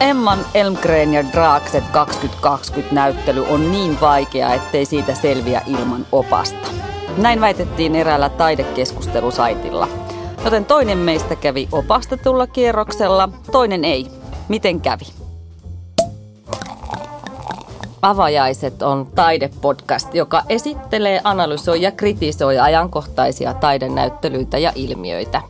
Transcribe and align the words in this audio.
Emman 0.00 0.38
Elmgren 0.54 1.14
ja 1.14 1.24
Draakset 1.32 1.84
2020-näyttely 1.84 3.46
on 3.48 3.72
niin 3.72 4.00
vaikea, 4.00 4.54
ettei 4.54 4.84
siitä 4.84 5.14
selviä 5.14 5.62
ilman 5.66 6.06
opasta. 6.12 6.68
Näin 7.18 7.40
väitettiin 7.40 7.96
eräällä 7.96 8.28
taidekeskustelusaitilla. 8.28 9.88
Joten 10.44 10.64
toinen 10.64 10.98
meistä 10.98 11.36
kävi 11.36 11.68
opastetulla 11.72 12.46
kierroksella, 12.46 13.28
toinen 13.52 13.84
ei. 13.84 14.06
Miten 14.48 14.80
kävi? 14.80 15.04
Avajaiset 18.02 18.82
on 18.82 19.06
taidepodcast, 19.14 20.14
joka 20.14 20.42
esittelee, 20.48 21.20
analysoi 21.24 21.82
ja 21.82 21.90
kritisoi 21.90 22.58
ajankohtaisia 22.58 23.54
taidenäyttelyitä 23.54 24.58
ja 24.58 24.72
ilmiöitä. 24.74 25.42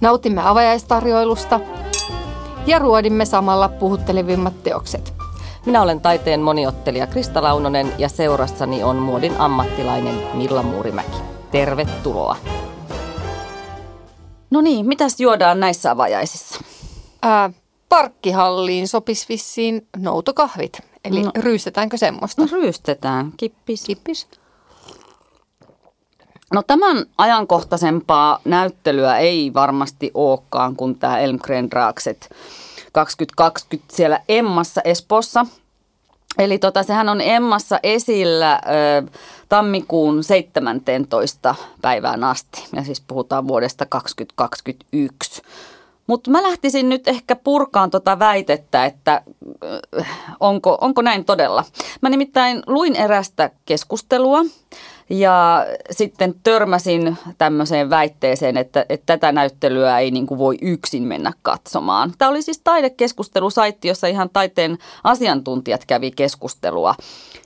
Nautimme 0.00 0.48
avajaistarjoilusta 0.48 1.60
ja 2.66 2.78
ruodimme 2.78 3.24
samalla 3.24 3.68
puhuttelevimmat 3.68 4.62
teokset. 4.62 5.14
Minä 5.66 5.82
olen 5.82 6.00
taiteen 6.00 6.40
moniottelija 6.40 7.06
Krista 7.06 7.42
Launonen 7.42 7.92
ja 7.98 8.08
seurassani 8.08 8.82
on 8.82 8.96
muodin 8.96 9.40
ammattilainen 9.40 10.14
Milla 10.34 10.62
Muurimäki. 10.62 11.16
Tervetuloa. 11.50 12.36
No 14.50 14.60
niin, 14.60 14.86
mitäs 14.86 15.20
juodaan 15.20 15.60
näissä 15.60 15.90
avajaisissa? 15.90 16.60
Ää, 17.22 17.50
parkkihalliin 17.88 18.88
sopis 18.88 19.28
vissiin 19.28 19.86
noutokahvit. 19.96 20.80
Eli 21.04 21.22
no. 21.22 21.30
ryystetäänkö 21.38 21.96
semmoista? 21.96 22.42
No 22.42 22.48
ryystetään, 22.52 23.32
kippis. 23.36 23.84
Kippis. 23.84 24.26
No 26.52 26.62
tämän 26.62 27.06
ajankohtaisempaa 27.18 28.40
näyttelyä 28.44 29.18
ei 29.18 29.54
varmasti 29.54 30.10
olekaan 30.14 30.76
kuin 30.76 30.98
tämä 30.98 31.18
Elmgren 31.18 31.70
Draakset 31.70 32.30
2020 32.96 33.96
siellä 33.96 34.20
Emmassa 34.28 34.80
Espossa. 34.84 35.46
Eli 36.38 36.58
tota, 36.58 36.82
sehän 36.82 37.08
on 37.08 37.20
Emmassa 37.20 37.80
esillä 37.82 38.54
ö, 38.54 39.10
tammikuun 39.48 40.24
17. 40.24 41.54
päivään 41.82 42.24
asti. 42.24 42.64
Ja 42.72 42.84
siis 42.84 43.00
puhutaan 43.00 43.48
vuodesta 43.48 43.86
2021. 43.86 45.42
Mutta 46.06 46.30
mä 46.30 46.42
lähtisin 46.42 46.88
nyt 46.88 47.08
ehkä 47.08 47.36
purkaan 47.36 47.90
tota 47.90 48.18
väitettä, 48.18 48.84
että 48.84 49.22
onko, 50.40 50.78
onko 50.80 51.02
näin 51.02 51.24
todella. 51.24 51.64
Mä 52.00 52.08
nimittäin 52.08 52.62
luin 52.66 52.96
erästä 52.96 53.50
keskustelua 53.64 54.44
ja 55.10 55.66
sitten 55.90 56.34
törmäsin 56.42 57.16
tämmöiseen 57.38 57.90
väitteeseen, 57.90 58.56
että, 58.56 58.86
että 58.88 59.06
tätä 59.06 59.32
näyttelyä 59.32 59.98
ei 59.98 60.10
niin 60.10 60.26
kuin 60.26 60.38
voi 60.38 60.58
yksin 60.62 61.02
mennä 61.02 61.32
katsomaan. 61.42 62.12
Tämä 62.18 62.28
oli 62.28 62.42
siis 62.42 62.60
taidekeskustelusaitti, 62.64 63.88
jossa 63.88 64.06
ihan 64.06 64.30
taiteen 64.32 64.78
asiantuntijat 65.04 65.84
kävi 65.86 66.10
keskustelua. 66.10 66.94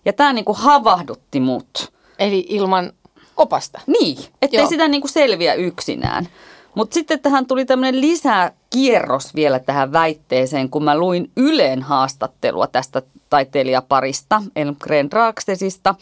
Ja 0.04 0.12
tämä 0.12 0.32
niin 0.32 0.44
kuin 0.44 0.58
havahdutti 0.58 1.40
mut. 1.40 1.92
Eli 2.18 2.46
ilman 2.48 2.92
opasta? 3.36 3.80
Niin, 3.86 4.18
ettei 4.42 4.60
Joo. 4.60 4.68
sitä 4.68 4.88
niin 4.88 5.00
kuin 5.00 5.10
selviä 5.10 5.54
yksinään. 5.54 6.28
Mutta 6.74 6.94
sitten 6.94 7.20
tähän 7.20 7.46
tuli 7.46 7.64
tämmöinen 7.64 8.00
lisäkierros 8.00 9.34
vielä 9.34 9.58
tähän 9.58 9.92
väitteeseen, 9.92 10.70
kun 10.70 10.84
mä 10.84 10.98
luin 10.98 11.30
Yleen 11.36 11.82
haastattelua 11.82 12.66
tästä 12.66 13.02
taiteilijaparista, 13.30 14.42
Elmgren 14.56 15.10
Draaksesista, 15.10 15.94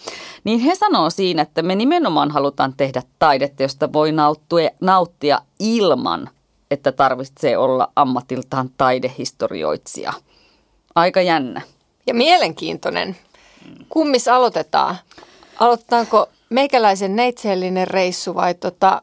niin 0.44 0.60
he 0.60 0.74
sanoo 0.74 1.10
siinä, 1.10 1.42
että 1.42 1.62
me 1.62 1.74
nimenomaan 1.74 2.30
halutaan 2.30 2.74
tehdä 2.76 3.02
taidetta, 3.18 3.62
josta 3.62 3.92
voi 3.92 4.12
nauttia, 4.12 4.70
nauttia 4.80 5.40
ilman, 5.58 6.30
että 6.70 6.92
tarvitsee 6.92 7.58
olla 7.58 7.92
ammatiltaan 7.96 8.70
taidehistorioitsija. 8.76 10.12
Aika 10.94 11.22
jännä. 11.22 11.60
Ja 12.06 12.14
mielenkiintoinen. 12.14 13.16
Kummis 13.88 14.28
aloitetaan? 14.28 14.96
Aloitetaanko 15.60 16.28
meikäläisen 16.50 17.16
neitsellinen 17.16 17.88
reissu 17.88 18.34
vai 18.34 18.54
tota 18.54 19.02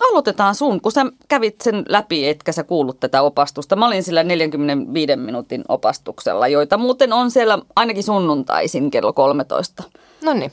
Aloitetaan 0.00 0.54
sun, 0.54 0.80
kun 0.80 0.92
sä 0.92 1.06
kävit 1.28 1.60
sen 1.60 1.84
läpi, 1.88 2.28
etkä 2.28 2.52
sä 2.52 2.64
kuullut 2.64 3.00
tätä 3.00 3.22
opastusta. 3.22 3.76
Mä 3.76 3.86
olin 3.86 4.02
sillä 4.02 4.22
45 4.22 5.16
minuutin 5.16 5.64
opastuksella, 5.68 6.48
joita 6.48 6.76
muuten 6.76 7.12
on 7.12 7.30
siellä 7.30 7.58
ainakin 7.76 8.02
sunnuntaisin 8.02 8.90
kello 8.90 9.12
13. 9.12 9.82
No 10.22 10.34
niin. 10.34 10.52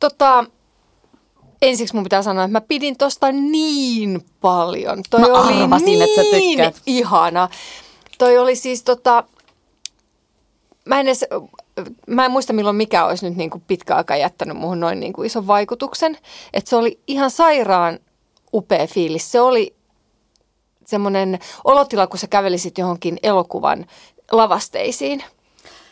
Tota, 0.00 0.44
ensiksi 1.62 1.94
mun 1.94 2.04
pitää 2.04 2.22
sanoa, 2.22 2.44
että 2.44 2.52
mä 2.52 2.60
pidin 2.60 2.96
tosta 2.96 3.32
niin 3.32 4.24
paljon. 4.40 5.02
Toi 5.10 5.20
mä 5.20 5.26
oli 5.26 5.62
arvasin, 5.62 5.86
niin 5.86 6.02
että 6.02 6.22
sä 6.22 6.22
niin 6.22 6.58
tykkäät. 6.58 6.82
ihana. 6.86 7.48
Toi 8.18 8.38
oli 8.38 8.56
siis 8.56 8.82
tota, 8.84 9.24
mä 10.84 11.00
en 11.00 11.06
edes, 11.06 11.24
mä 12.06 12.24
en 12.24 12.30
muista 12.30 12.52
milloin 12.52 12.76
mikä 12.76 13.04
olisi 13.06 13.28
nyt 13.28 13.36
niin 13.36 13.50
kuin 13.50 13.62
pitkä 13.66 13.96
aika 13.96 14.16
jättänyt 14.16 14.56
muuhun 14.56 14.80
noin 14.80 15.00
niin 15.00 15.12
kuin 15.12 15.26
ison 15.26 15.46
vaikutuksen. 15.46 16.18
Että 16.52 16.70
se 16.70 16.76
oli 16.76 17.00
ihan 17.06 17.30
sairaan 17.30 17.98
upea 18.54 18.86
fiilis. 18.86 19.32
Se 19.32 19.40
oli 19.40 19.74
semmoinen 20.86 21.38
olotila, 21.64 22.06
kun 22.06 22.18
sä 22.18 22.26
kävelisit 22.26 22.78
johonkin 22.78 23.18
elokuvan 23.22 23.86
lavasteisiin. 24.32 25.24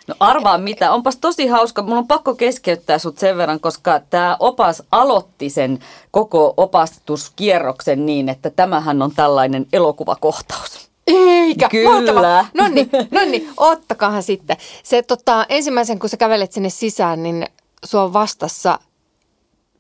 No 0.06 0.14
arvaa 0.20 0.58
mitä, 0.58 0.92
onpas 0.92 1.16
tosi 1.16 1.46
hauska. 1.46 1.82
Mun 1.82 1.98
on 1.98 2.08
pakko 2.08 2.34
keskeyttää 2.34 2.98
sut 2.98 3.18
sen 3.18 3.36
verran, 3.36 3.60
koska 3.60 4.00
tämä 4.10 4.36
opas 4.40 4.82
aloitti 4.92 5.50
sen 5.50 5.78
koko 6.10 6.54
opastuskierroksen 6.56 8.06
niin, 8.06 8.28
että 8.28 8.50
tämähän 8.50 9.02
on 9.02 9.12
tällainen 9.14 9.66
elokuvakohtaus. 9.72 10.88
Eikä, 11.06 11.68
Kyllä. 11.68 12.46
No 12.54 12.68
niin, 12.68 12.90
no 13.10 13.20
niin, 13.24 13.48
ottakahan 13.56 14.22
sitten. 14.22 14.56
Se 14.82 15.02
tota, 15.02 15.46
ensimmäisen, 15.48 15.98
kun 15.98 16.08
sä 16.08 16.16
kävelet 16.16 16.52
sinne 16.52 16.70
sisään, 16.70 17.22
niin 17.22 17.46
sua 17.84 18.02
on 18.02 18.12
vastassa 18.12 18.78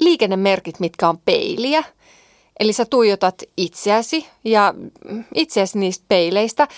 liikennemerkit, 0.00 0.80
mitkä 0.80 1.08
on 1.08 1.18
peiliä– 1.18 1.84
Eli 2.60 2.72
sä 2.72 2.84
tuijotat 2.84 3.42
itseäsi 3.56 4.26
ja 4.44 4.74
itseäsi 5.34 5.78
niistä 5.78 6.04
peileistä. 6.08 6.68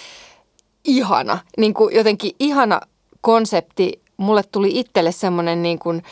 Ihana, 0.85 1.39
niin 1.59 1.75
kuin 1.75 1.95
jotenkin 1.97 2.33
ihana 2.39 2.81
konsepti. 3.21 4.01
Mulle 4.17 4.43
tuli 4.53 4.79
itselle 4.79 5.13
semmoinen 5.13 5.63
niin 5.63 5.79
kuin 5.79 6.03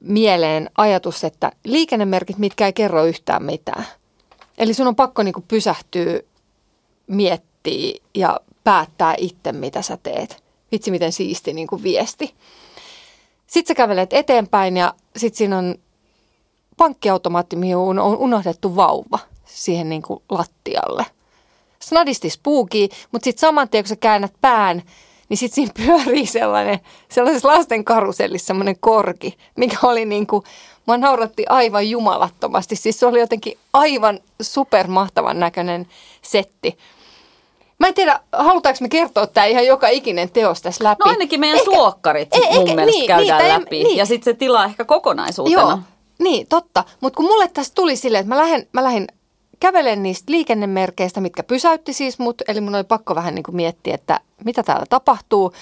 mieleen 0.00 0.70
ajatus, 0.76 1.24
että 1.24 1.52
liikennemerkit, 1.64 2.38
mitkä 2.38 2.66
ei 2.66 2.72
kerro 2.72 3.04
yhtään 3.04 3.42
mitään. 3.42 3.84
Eli 4.58 4.74
sun 4.74 4.86
on 4.86 4.96
pakko 4.96 5.22
niin 5.22 5.34
kuin 5.34 5.44
pysähtyä, 5.48 6.20
miettiä 7.06 7.98
ja 8.14 8.40
päättää 8.64 9.14
itse, 9.18 9.52
mitä 9.52 9.82
sä 9.82 9.98
teet. 10.02 10.42
Vitsi, 10.72 10.90
miten 10.90 11.12
siisti 11.12 11.52
niin 11.52 11.66
kuin 11.66 11.82
viesti. 11.82 12.34
Sitten 13.46 13.68
sä 13.68 13.74
kävelet 13.74 14.12
eteenpäin 14.12 14.76
ja 14.76 14.94
sitten 15.16 15.38
siinä 15.38 15.58
on 15.58 15.74
pankkiautomaatti, 16.78 17.56
mihin 17.56 17.76
on 17.76 17.98
unohdettu 17.98 18.76
vauva 18.76 19.18
siihen 19.44 19.88
niin 19.88 20.02
kuin 20.02 20.22
lattialle. 20.28 21.06
Snadisti 21.80 22.30
spuukii, 22.30 22.88
mutta 23.12 23.24
sitten 23.24 23.40
saman 23.40 23.68
tien, 23.68 23.84
kun 23.84 23.88
sä 23.88 23.96
käännät 23.96 24.32
pään, 24.40 24.82
niin 25.28 25.38
sitten 25.38 25.54
siinä 25.54 25.72
pyörii 25.86 26.26
sellainen, 26.26 26.80
sellaisessa 27.08 27.48
lasten 27.48 27.84
karusellissa 27.84 28.46
sellainen 28.46 28.76
korki, 28.80 29.38
mikä 29.56 29.76
oli 29.82 30.04
niin 30.04 30.26
kuin, 30.26 30.42
mua 30.86 30.96
nauratti 30.96 31.44
aivan 31.48 31.90
jumalattomasti. 31.90 32.76
Siis 32.76 33.00
se 33.00 33.06
oli 33.06 33.20
jotenkin 33.20 33.58
aivan 33.72 34.20
supermahtavan 34.40 35.40
näköinen 35.40 35.86
setti. 36.22 36.78
Mä 37.78 37.86
en 37.86 37.94
tiedä, 37.94 38.20
halutaanko 38.32 38.78
me 38.80 38.88
kertoa 38.88 39.26
tämä 39.26 39.46
ihan 39.46 39.66
joka 39.66 39.88
ikinen 39.88 40.30
teos 40.30 40.62
tässä 40.62 40.84
läpi. 40.84 41.04
No 41.04 41.10
ainakin 41.10 41.40
meidän 41.40 41.58
ehkä, 41.58 41.70
suokkarit 41.74 42.34
ei, 42.34 42.40
mun 42.40 42.50
ehkä, 42.50 42.74
mielestä 42.74 42.98
niin, 42.98 43.06
käydään 43.06 43.42
niin, 43.42 43.60
läpi. 43.60 43.84
Niin. 43.84 43.96
Ja 43.96 44.06
sitten 44.06 44.34
se 44.34 44.38
tila 44.38 44.64
ehkä 44.64 44.84
kokonaisuutena. 44.84 45.60
Joo, 45.62 45.78
niin, 46.18 46.46
totta. 46.46 46.84
Mutta 47.00 47.16
kun 47.16 47.24
mulle 47.24 47.48
tässä 47.48 47.74
tuli 47.74 47.96
silleen, 47.96 48.20
että 48.20 48.34
mä 48.34 48.40
lähden, 48.40 48.66
mä 48.72 48.84
lähden 48.84 49.06
kävelen 49.60 50.02
niistä 50.02 50.32
liikennemerkeistä, 50.32 51.20
mitkä 51.20 51.42
pysäytti 51.42 51.92
siis 51.92 52.18
mut. 52.18 52.42
Eli 52.48 52.60
mun 52.60 52.74
oli 52.74 52.84
pakko 52.84 53.14
vähän 53.14 53.34
niin 53.34 53.42
kuin 53.42 53.56
miettiä, 53.56 53.94
että 53.94 54.20
mitä 54.44 54.62
täällä 54.62 54.86
tapahtuu. 54.90 55.52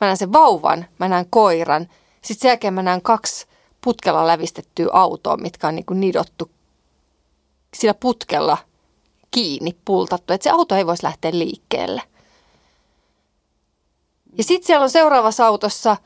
Mä 0.00 0.06
näen 0.06 0.16
sen 0.16 0.32
vauvan, 0.32 0.86
mä 0.98 1.08
näen 1.08 1.26
koiran. 1.30 1.88
Sitten 2.22 2.42
sen 2.42 2.48
jälkeen 2.48 2.74
mä 2.74 2.82
näen 2.82 3.02
kaksi 3.02 3.46
putkella 3.80 4.26
lävistettyä 4.26 4.88
autoa, 4.92 5.36
mitkä 5.36 5.68
on 5.68 5.74
niin 5.74 5.86
kuin 5.86 6.00
nidottu 6.00 6.50
sillä 7.74 7.94
putkella 7.94 8.58
kiinni, 9.30 9.76
pultattu. 9.84 10.32
Että 10.32 10.44
se 10.44 10.50
auto 10.50 10.74
ei 10.74 10.86
voisi 10.86 11.04
lähteä 11.04 11.30
liikkeelle. 11.34 12.02
Ja 14.38 14.44
sitten 14.44 14.66
siellä 14.66 14.84
on 14.84 14.90
seuraavassa 14.90 15.46
autossa 15.46 15.96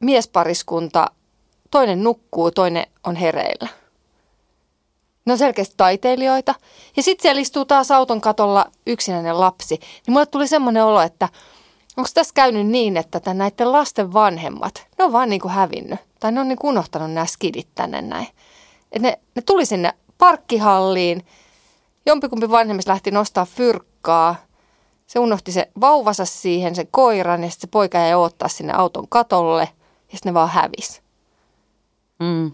miespariskunta– 0.00 1.10
toinen 1.72 2.02
nukkuu, 2.02 2.50
toinen 2.50 2.86
on 3.04 3.16
hereillä. 3.16 3.68
Ne 5.24 5.32
on 5.32 5.38
selkeästi 5.38 5.74
taiteilijoita. 5.76 6.54
Ja 6.96 7.02
sitten 7.02 7.22
siellä 7.22 7.40
istuu 7.40 7.64
taas 7.64 7.90
auton 7.90 8.20
katolla 8.20 8.70
yksinäinen 8.86 9.40
lapsi. 9.40 9.74
Niin 9.74 10.12
mulle 10.12 10.26
tuli 10.26 10.46
semmoinen 10.48 10.84
olo, 10.84 11.00
että 11.00 11.28
onko 11.96 12.10
tässä 12.14 12.34
käynyt 12.34 12.66
niin, 12.66 12.96
että 12.96 13.20
tämän 13.20 13.38
näiden 13.38 13.72
lasten 13.72 14.12
vanhemmat, 14.12 14.86
ne 14.98 15.04
on 15.04 15.12
vaan 15.12 15.28
niin 15.28 15.40
kuin 15.40 15.52
hävinnyt. 15.52 16.00
Tai 16.20 16.32
ne 16.32 16.40
on 16.40 16.48
niin 16.48 16.58
kuin 16.58 16.68
unohtanut 16.68 17.12
nämä 17.12 17.26
skidit 17.26 17.68
tänne 17.74 18.02
näin. 18.02 18.28
Et 18.92 19.02
ne, 19.02 19.18
ne 19.34 19.42
tuli 19.42 19.66
sinne 19.66 19.92
parkkihalliin. 20.18 21.26
Jompikumpi 22.06 22.50
vanhemmista 22.50 22.90
lähti 22.90 23.10
nostaa 23.10 23.44
fyrkkaa. 23.44 24.36
Se 25.06 25.18
unohti 25.18 25.52
se 25.52 25.68
vauvansa 25.80 26.24
siihen, 26.24 26.74
se 26.74 26.86
koiran 26.90 27.44
ja 27.44 27.50
sitten 27.50 27.68
se 27.68 27.70
poika 27.70 27.98
jäi 27.98 28.14
odottaa 28.14 28.48
sinne 28.48 28.72
auton 28.72 29.08
katolle 29.08 29.68
ja 30.12 30.16
sitten 30.18 30.30
ne 30.30 30.34
vaan 30.34 30.48
hävisi. 30.48 31.01
Mm. 32.22 32.52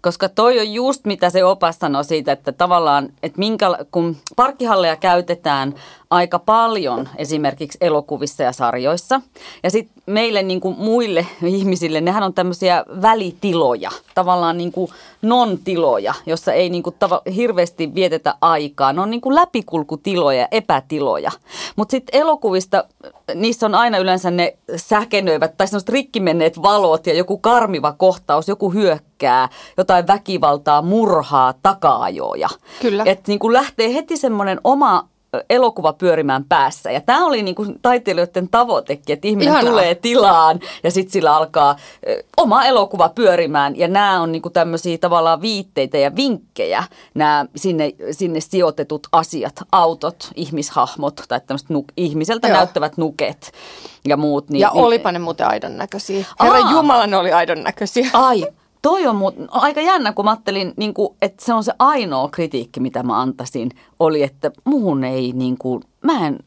Koska 0.00 0.28
toi 0.28 0.60
on 0.60 0.72
just 0.72 1.04
mitä 1.04 1.30
se 1.30 1.44
opas 1.44 1.78
sanoi 1.78 2.04
siitä, 2.04 2.32
että 2.32 2.52
tavallaan, 2.52 3.08
että 3.22 3.38
minkä, 3.38 3.66
kun 3.90 4.16
parkkihalleja 4.36 4.96
käytetään 4.96 5.74
aika 6.14 6.38
paljon 6.38 7.08
esimerkiksi 7.16 7.78
elokuvissa 7.80 8.42
ja 8.42 8.52
sarjoissa. 8.52 9.20
Ja 9.62 9.70
sitten 9.70 10.02
meille 10.06 10.42
niin 10.42 10.60
kuin 10.60 10.78
muille 10.78 11.26
ihmisille, 11.46 12.00
nehän 12.00 12.22
on 12.22 12.34
tämmöisiä 12.34 12.84
välitiloja, 13.02 13.90
tavallaan 14.14 14.58
niin 14.58 14.72
kuin 14.72 14.90
non-tiloja, 15.22 16.14
jossa 16.26 16.52
ei 16.52 16.70
niin 16.70 16.82
kuin 16.82 16.96
tava, 16.98 17.22
hirveästi 17.36 17.94
vietetä 17.94 18.34
aikaa. 18.40 18.92
Ne 18.92 19.00
on 19.00 19.10
niin 19.10 19.20
kuin 19.20 19.34
läpikulkutiloja 19.34 20.40
ja 20.40 20.48
epätiloja. 20.50 21.30
Mutta 21.76 21.90
sitten 21.90 22.20
elokuvista, 22.20 22.84
niissä 23.34 23.66
on 23.66 23.74
aina 23.74 23.98
yleensä 23.98 24.30
ne 24.30 24.56
säkenöivät 24.76 25.56
tai 25.56 25.66
semmoiset 25.66 25.88
rikkimenneet 25.88 26.62
valot 26.62 27.06
ja 27.06 27.14
joku 27.14 27.38
karmiva 27.38 27.92
kohtaus, 27.92 28.48
joku 28.48 28.72
hyökkää, 28.72 29.48
jotain 29.76 30.06
väkivaltaa, 30.06 30.82
murhaa, 30.82 31.54
takaajoja. 31.62 32.48
Kyllä. 32.82 33.02
Että 33.06 33.24
niin 33.26 33.38
kuin 33.38 33.52
lähtee 33.52 33.94
heti 33.94 34.16
semmoinen 34.16 34.60
oma 34.64 35.08
elokuva 35.50 35.92
pyörimään 35.92 36.44
päässä. 36.44 36.90
Ja 36.90 37.00
tämä 37.00 37.26
oli 37.26 37.42
niin 37.42 37.54
kuin 37.54 37.78
taiteilijoiden 37.82 38.48
tavoitekin, 38.48 39.12
että 39.12 39.28
ihminen 39.28 39.52
Ihanaa. 39.52 39.70
tulee 39.70 39.94
tilaan 39.94 40.60
ja 40.82 40.90
sitten 40.90 41.12
sillä 41.12 41.36
alkaa 41.36 41.76
oma 42.36 42.64
elokuva 42.64 43.08
pyörimään. 43.08 43.78
Ja 43.78 43.88
nämä 43.88 44.20
on 44.20 44.32
niin 44.32 44.42
kuin 44.42 44.52
tämmöisiä 44.52 44.98
tavallaan 44.98 45.40
viitteitä 45.42 45.98
ja 45.98 46.16
vinkkejä, 46.16 46.84
nämä 47.14 47.46
sinne, 47.56 47.92
sinne 48.10 48.40
sijoitetut 48.40 49.06
asiat, 49.12 49.54
autot, 49.72 50.30
ihmishahmot 50.34 51.20
tai 51.28 51.40
tämmöiset 51.46 51.70
nuk, 51.70 51.86
ihmiseltä 51.96 52.48
Joo. 52.48 52.56
näyttävät 52.56 52.96
nuket 52.96 53.52
ja 54.08 54.16
muut. 54.16 54.50
Niin, 54.50 54.60
Ja 54.60 54.70
niin, 54.74 54.84
olipa 54.84 55.12
ne 55.12 55.18
muuten 55.18 55.46
aidon 55.46 55.76
näköisiä. 55.76 56.24
Herra. 56.42 56.58
Jumala, 56.70 57.06
ne 57.06 57.16
oli 57.16 57.32
aidon 57.32 57.62
näköisiä. 57.62 58.10
Ai, 58.12 58.46
toi 58.84 59.06
on 59.06 59.16
muut, 59.16 59.34
aika 59.48 59.80
jännä, 59.80 60.12
kun 60.12 60.24
mä 60.24 60.30
ajattelin, 60.30 60.74
niin 60.76 60.94
kuin, 60.94 61.16
että 61.22 61.44
se 61.44 61.54
on 61.54 61.64
se 61.64 61.72
ainoa 61.78 62.28
kritiikki, 62.28 62.80
mitä 62.80 63.02
mä 63.02 63.20
antaisin, 63.20 63.70
oli, 64.00 64.22
että 64.22 64.50
muun 64.64 65.04
ei, 65.04 65.32
niin 65.32 65.58
kuin, 65.58 65.82
mä, 66.00 66.26
en, 66.26 66.38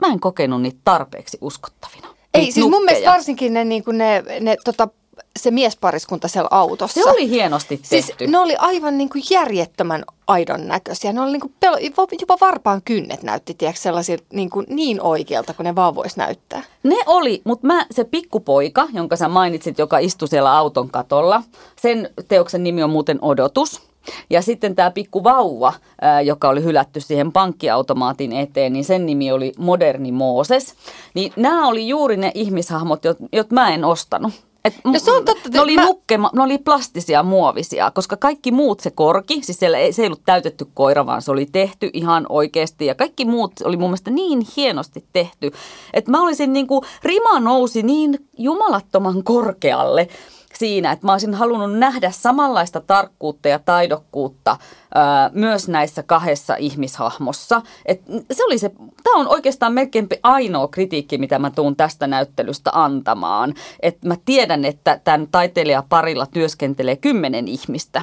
mä 0.00 0.12
en 0.12 0.20
kokenut 0.20 0.62
niitä 0.62 0.78
tarpeeksi 0.84 1.38
uskottavina. 1.40 2.08
Ei, 2.34 2.52
siis 2.52 2.56
mun 2.56 2.70
mielestä 2.70 2.92
nukkeja. 2.92 3.12
varsinkin 3.12 3.52
ne, 3.52 3.64
niin 3.64 3.84
kuin 3.84 3.98
ne, 3.98 4.24
ne 4.40 4.56
tota, 4.64 4.88
se 5.36 5.50
miespariskunta 5.50 6.28
siellä 6.28 6.48
autossa. 6.50 7.00
Se 7.02 7.10
oli 7.10 7.28
hienosti 7.28 7.80
Siis 7.82 8.06
tehty. 8.06 8.26
ne 8.26 8.38
oli 8.38 8.56
aivan 8.56 8.98
niin 8.98 9.08
kuin 9.08 9.24
järjettömän 9.30 10.04
aidon 10.26 10.68
näköisiä. 10.68 11.12
Ne 11.12 11.20
oli 11.20 11.32
niin 11.32 11.40
kuin 11.40 11.54
pelo, 11.60 11.76
jopa 12.20 12.36
varpaan 12.40 12.82
kynnet 12.82 13.22
näytti 13.22 13.54
tiedätkö, 13.54 13.80
sellaisia 13.80 14.18
niin, 14.32 14.50
kuin 14.50 14.66
niin 14.68 15.02
oikealta, 15.02 15.54
kun 15.54 15.64
ne 15.64 15.74
vaan 15.74 15.94
voisi 15.94 16.18
näyttää. 16.18 16.62
Ne 16.82 16.96
oli, 17.06 17.42
mutta 17.44 17.66
mä, 17.66 17.86
se 17.90 18.04
pikkupoika, 18.04 18.88
jonka 18.92 19.16
sä 19.16 19.28
mainitsit, 19.28 19.78
joka 19.78 19.98
istui 19.98 20.28
siellä 20.28 20.56
auton 20.56 20.90
katolla, 20.90 21.42
sen 21.80 22.10
teoksen 22.28 22.64
nimi 22.64 22.82
on 22.82 22.90
muuten 22.90 23.18
Odotus. 23.22 23.82
Ja 24.30 24.42
sitten 24.42 24.74
tämä 24.74 24.90
pikku 24.90 25.24
vauva, 25.24 25.72
ää, 26.00 26.20
joka 26.20 26.48
oli 26.48 26.62
hylätty 26.62 27.00
siihen 27.00 27.32
pankkiautomaatin 27.32 28.32
eteen, 28.32 28.72
niin 28.72 28.84
sen 28.84 29.06
nimi 29.06 29.32
oli 29.32 29.52
Moderni 29.58 30.12
Mooses. 30.12 30.74
Niin 31.14 31.32
nämä 31.36 31.68
oli 31.68 31.88
juuri 31.88 32.16
ne 32.16 32.30
ihmishahmot, 32.34 33.02
joita 33.32 33.54
mä 33.54 33.74
en 33.74 33.84
ostanut. 33.84 34.32
Et 34.66 34.74
No 34.84 34.98
se 34.98 35.12
on 35.12 35.24
totta, 35.24 35.48
ne, 35.52 35.60
oli 35.60 35.74
mä- 35.74 35.84
nukkema, 35.84 36.30
ne 36.34 36.42
oli 36.42 36.58
plastisia, 36.58 37.22
muovisia, 37.22 37.90
koska 37.90 38.16
kaikki 38.16 38.52
muut 38.52 38.80
se 38.80 38.90
korki, 38.90 39.40
siis 39.42 39.58
siellä 39.58 39.78
ei, 39.78 39.92
se 39.92 40.02
ei 40.02 40.06
ollut 40.06 40.22
täytetty 40.26 40.66
koira, 40.74 41.06
vaan 41.06 41.22
se 41.22 41.30
oli 41.30 41.46
tehty 41.52 41.90
ihan 41.92 42.26
oikeasti. 42.28 42.86
Ja 42.86 42.94
kaikki 42.94 43.24
muut 43.24 43.52
oli 43.64 43.76
mun 43.76 43.88
mielestä 43.90 44.10
niin 44.10 44.46
hienosti 44.56 45.04
tehty, 45.12 45.50
että 45.94 46.10
mä 46.10 46.22
olisin 46.22 46.52
niin 46.52 46.66
kuin, 46.66 46.84
rima 47.02 47.40
nousi 47.40 47.82
niin 47.82 48.18
jumalattoman 48.38 49.24
korkealle 49.24 50.08
siinä, 50.58 50.92
että 50.92 51.06
mä 51.06 51.12
olisin 51.12 51.34
halunnut 51.34 51.78
nähdä 51.78 52.10
samanlaista 52.10 52.80
tarkkuutta 52.80 53.48
ja 53.48 53.58
taidokkuutta 53.58 54.56
ää, 54.94 55.30
myös 55.34 55.68
näissä 55.68 56.02
kahdessa 56.02 56.56
ihmishahmossa. 56.56 57.62
Et 57.86 58.02
se 58.32 58.44
oli 58.44 58.58
se, 58.58 58.70
tämä 59.04 59.20
on 59.20 59.28
oikeastaan 59.28 59.72
melkein 59.72 60.08
ainoa 60.22 60.68
kritiikki, 60.68 61.18
mitä 61.18 61.38
mä 61.38 61.50
tuun 61.50 61.76
tästä 61.76 62.06
näyttelystä 62.06 62.70
antamaan. 62.74 63.54
Että 63.80 64.08
mä 64.08 64.14
tiedän, 64.24 64.64
että 64.64 65.00
tämän 65.04 65.28
taiteilijaparilla 65.32 66.26
työskentelee 66.26 66.96
kymmenen 66.96 67.48
ihmistä 67.48 68.02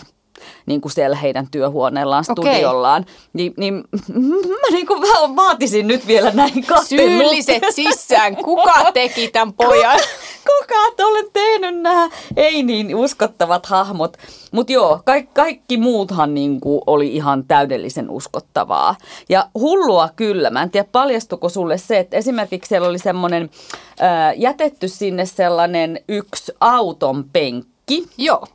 niin 0.66 0.82
kuin 0.82 0.92
siellä 0.92 1.16
heidän 1.16 1.48
työhuoneellaan, 1.52 2.24
studiollaan. 2.24 3.06
Niin, 3.34 3.54
niin 3.58 3.74
mä 4.62 4.68
niin 4.72 4.88
kuin 4.88 5.02
vähän 5.02 5.36
vaatisin 5.36 5.88
nyt 5.88 6.08
vielä 6.08 6.32
näin 6.32 6.66
kahteen 6.66 6.86
Syylliset 6.86 7.64
sisään. 7.70 8.36
Kuka 8.36 8.92
teki 8.94 9.28
tämän 9.28 9.54
pojan? 9.54 10.00
Kuka 10.44 10.76
et 10.88 11.00
ole 11.00 11.30
tehnyt 11.34 11.82
nämä 11.82 12.10
ei 12.36 12.64
niin 12.64 12.96
uskottavat 12.96 13.66
hahmot. 13.66 14.18
Mutta 14.52 14.74
joo, 14.74 15.02
kaikki, 15.06 15.32
kaikki 15.34 15.78
muuthan 15.78 16.34
niinku 16.34 16.82
oli 16.88 17.16
ihan 17.16 17.44
täydellisen 17.48 18.10
uskottavaa. 18.10 18.96
Ja 19.30 19.50
hullua 19.54 20.10
kyllä, 20.16 20.50
mä 20.50 20.64
en 20.64 20.72
tiedä 20.72 20.88
paljastuko 20.92 21.50
sulle 21.50 21.78
se, 21.78 22.00
että 22.00 22.18
esimerkiksi 22.18 22.70
siellä 22.70 22.88
oli 22.88 23.00
semmoinen 23.00 23.50
jätetty 24.36 24.88
sinne 24.88 25.26
sellainen 25.26 26.00
yksi 26.08 26.52
auton 26.60 27.26
penkki. 27.34 28.08
Joo. 28.18 28.48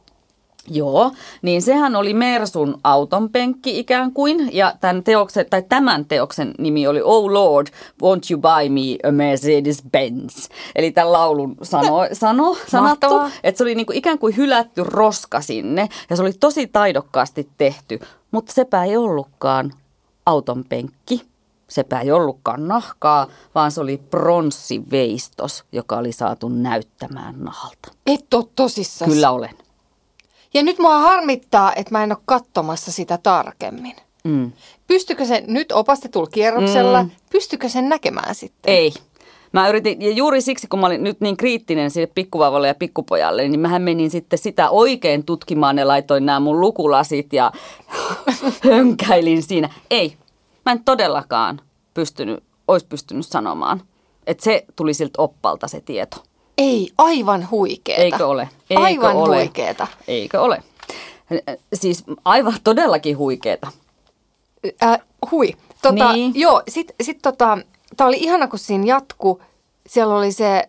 Joo, 0.71 1.13
niin 1.43 1.63
sehän 1.63 1.97
oli 1.97 2.15
Mersun 2.15 2.81
auton 2.85 3.31
penkki 3.31 3.79
ikään 3.79 4.13
kuin, 4.13 4.51
ja 4.53 4.75
tämän, 4.81 5.05
teoksen, 5.05 5.47
tai 5.51 5.63
tämän 5.63 6.05
teoksen 6.05 6.55
nimi 6.59 6.87
oli 6.87 7.01
Oh 7.05 7.31
Lord, 7.31 7.67
won't 8.03 8.31
you 8.31 8.41
buy 8.41 8.69
me 8.69 9.09
a 9.09 9.11
Mercedes-Benz? 9.11 10.49
Eli 10.77 10.91
tämän 10.91 11.13
laulun 11.13 11.57
sano, 11.63 12.07
sano, 12.13 12.57
Mahtavaa. 12.81 13.31
että 13.45 13.59
se 13.59 13.65
oli 13.65 13.75
niinku 13.75 13.93
ikään 13.93 14.19
kuin 14.19 14.37
hylätty 14.37 14.85
roska 14.85 15.41
sinne, 15.41 15.89
ja 16.11 16.17
se 16.17 16.23
oli 16.23 16.33
tosi 16.33 16.67
taidokkaasti 16.67 17.49
tehty, 17.59 18.01
mutta 18.31 18.53
sepä 18.53 18.85
ei 18.85 18.97
ollutkaan 18.97 19.73
auton 20.27 20.65
penkki. 20.69 21.29
Sepä 21.69 22.01
ei 22.01 22.13
ollutkaan 22.13 22.69
nahkaa, 22.69 23.27
vaan 23.55 23.71
se 23.73 23.81
oli 23.81 23.97
pronssiveistos, 24.11 25.65
joka 25.73 25.97
oli 25.97 26.13
saatu 26.13 26.49
näyttämään 26.49 27.35
nahalta. 27.39 27.93
Et 28.07 28.35
ole 28.35 28.45
tosissaan. 28.57 29.11
Kyllä 29.11 29.31
olen. 29.31 29.68
Ja 30.55 30.63
nyt 30.63 30.79
mua 30.79 30.99
harmittaa, 30.99 31.73
että 31.75 31.95
mä 31.95 32.03
en 32.05 32.13
ole 32.13 32.19
katsomassa 32.25 32.93
sitä 32.93 33.19
tarkemmin. 33.23 33.97
Mm. 34.25 34.53
Pystykö 34.87 35.25
se 35.25 35.45
nyt 35.47 35.73
opastetulla 35.73 36.27
kierroksella, 36.33 37.03
Mm. 37.03 37.11
pystykö 37.33 37.69
sen 37.69 37.89
näkemään 37.89 38.35
sitten? 38.35 38.75
Ei. 38.75 38.93
Mä 39.53 39.69
yritin, 39.69 40.03
ja 40.03 40.11
juuri 40.11 40.41
siksi, 40.41 40.67
kun 40.69 40.81
mä 40.81 40.87
olin 40.87 41.03
nyt 41.05 41.21
niin 41.21 41.37
kriittinen 41.37 41.91
sille 41.91 42.07
pikkuvauvalle 42.15 42.69
ja 42.69 42.75
pikkupojalle, 42.75 43.49
niin 43.49 43.61
mähän 43.61 43.83
menin 43.83 44.11
sitten 44.11 44.39
sitä 44.39 44.71
oikein 44.71 45.25
tutkimaan 45.25 45.79
ja 45.79 45.89
laitoin 45.89 46.27
nämä 46.27 46.41
mun 46.41 46.61
lukulasit 46.61 47.33
ja 47.33 47.53
hönkäilin 48.71 49.43
siinä. 49.43 49.71
Ei, 49.91 50.17
mä 50.67 50.73
en 50.73 50.85
todellakaan 50.85 51.61
pystynyt, 51.95 52.45
olisi 52.69 52.87
pystynyt 52.87 53.27
sanomaan. 53.27 53.83
Että 54.27 54.45
se 54.45 54.65
tuli 54.77 54.95
siltä 54.95 55.23
oppalta 55.23 55.69
se 55.69 55.81
tieto. 55.81 56.17
Ei, 56.59 56.91
aivan 56.99 57.51
huikeeta. 57.51 58.03
Eikö 58.03 58.27
ole? 58.27 58.49
Eikö 58.71 58.83
aivan 58.83 59.17
ole? 59.17 59.37
huikeeta. 59.37 59.87
Eikö 60.09 60.41
ole? 60.41 60.63
Siis 61.75 62.05
aivan 62.25 62.55
todellakin 62.65 63.19
huikeeta. 63.19 63.73
Äh, 64.83 64.99
hui. 65.31 65.57
Tota, 65.83 66.13
Niin. 66.13 66.33
Joo, 66.35 66.63
sit, 66.69 66.93
sit 67.03 67.19
tota, 67.23 67.59
tää 67.97 68.07
oli 68.07 68.17
ihana, 68.17 68.49
kun 68.49 68.59
siinä 68.59 68.85
jatku. 68.85 69.43
Siellä 69.87 70.17
oli 70.17 70.33
se 70.33 70.69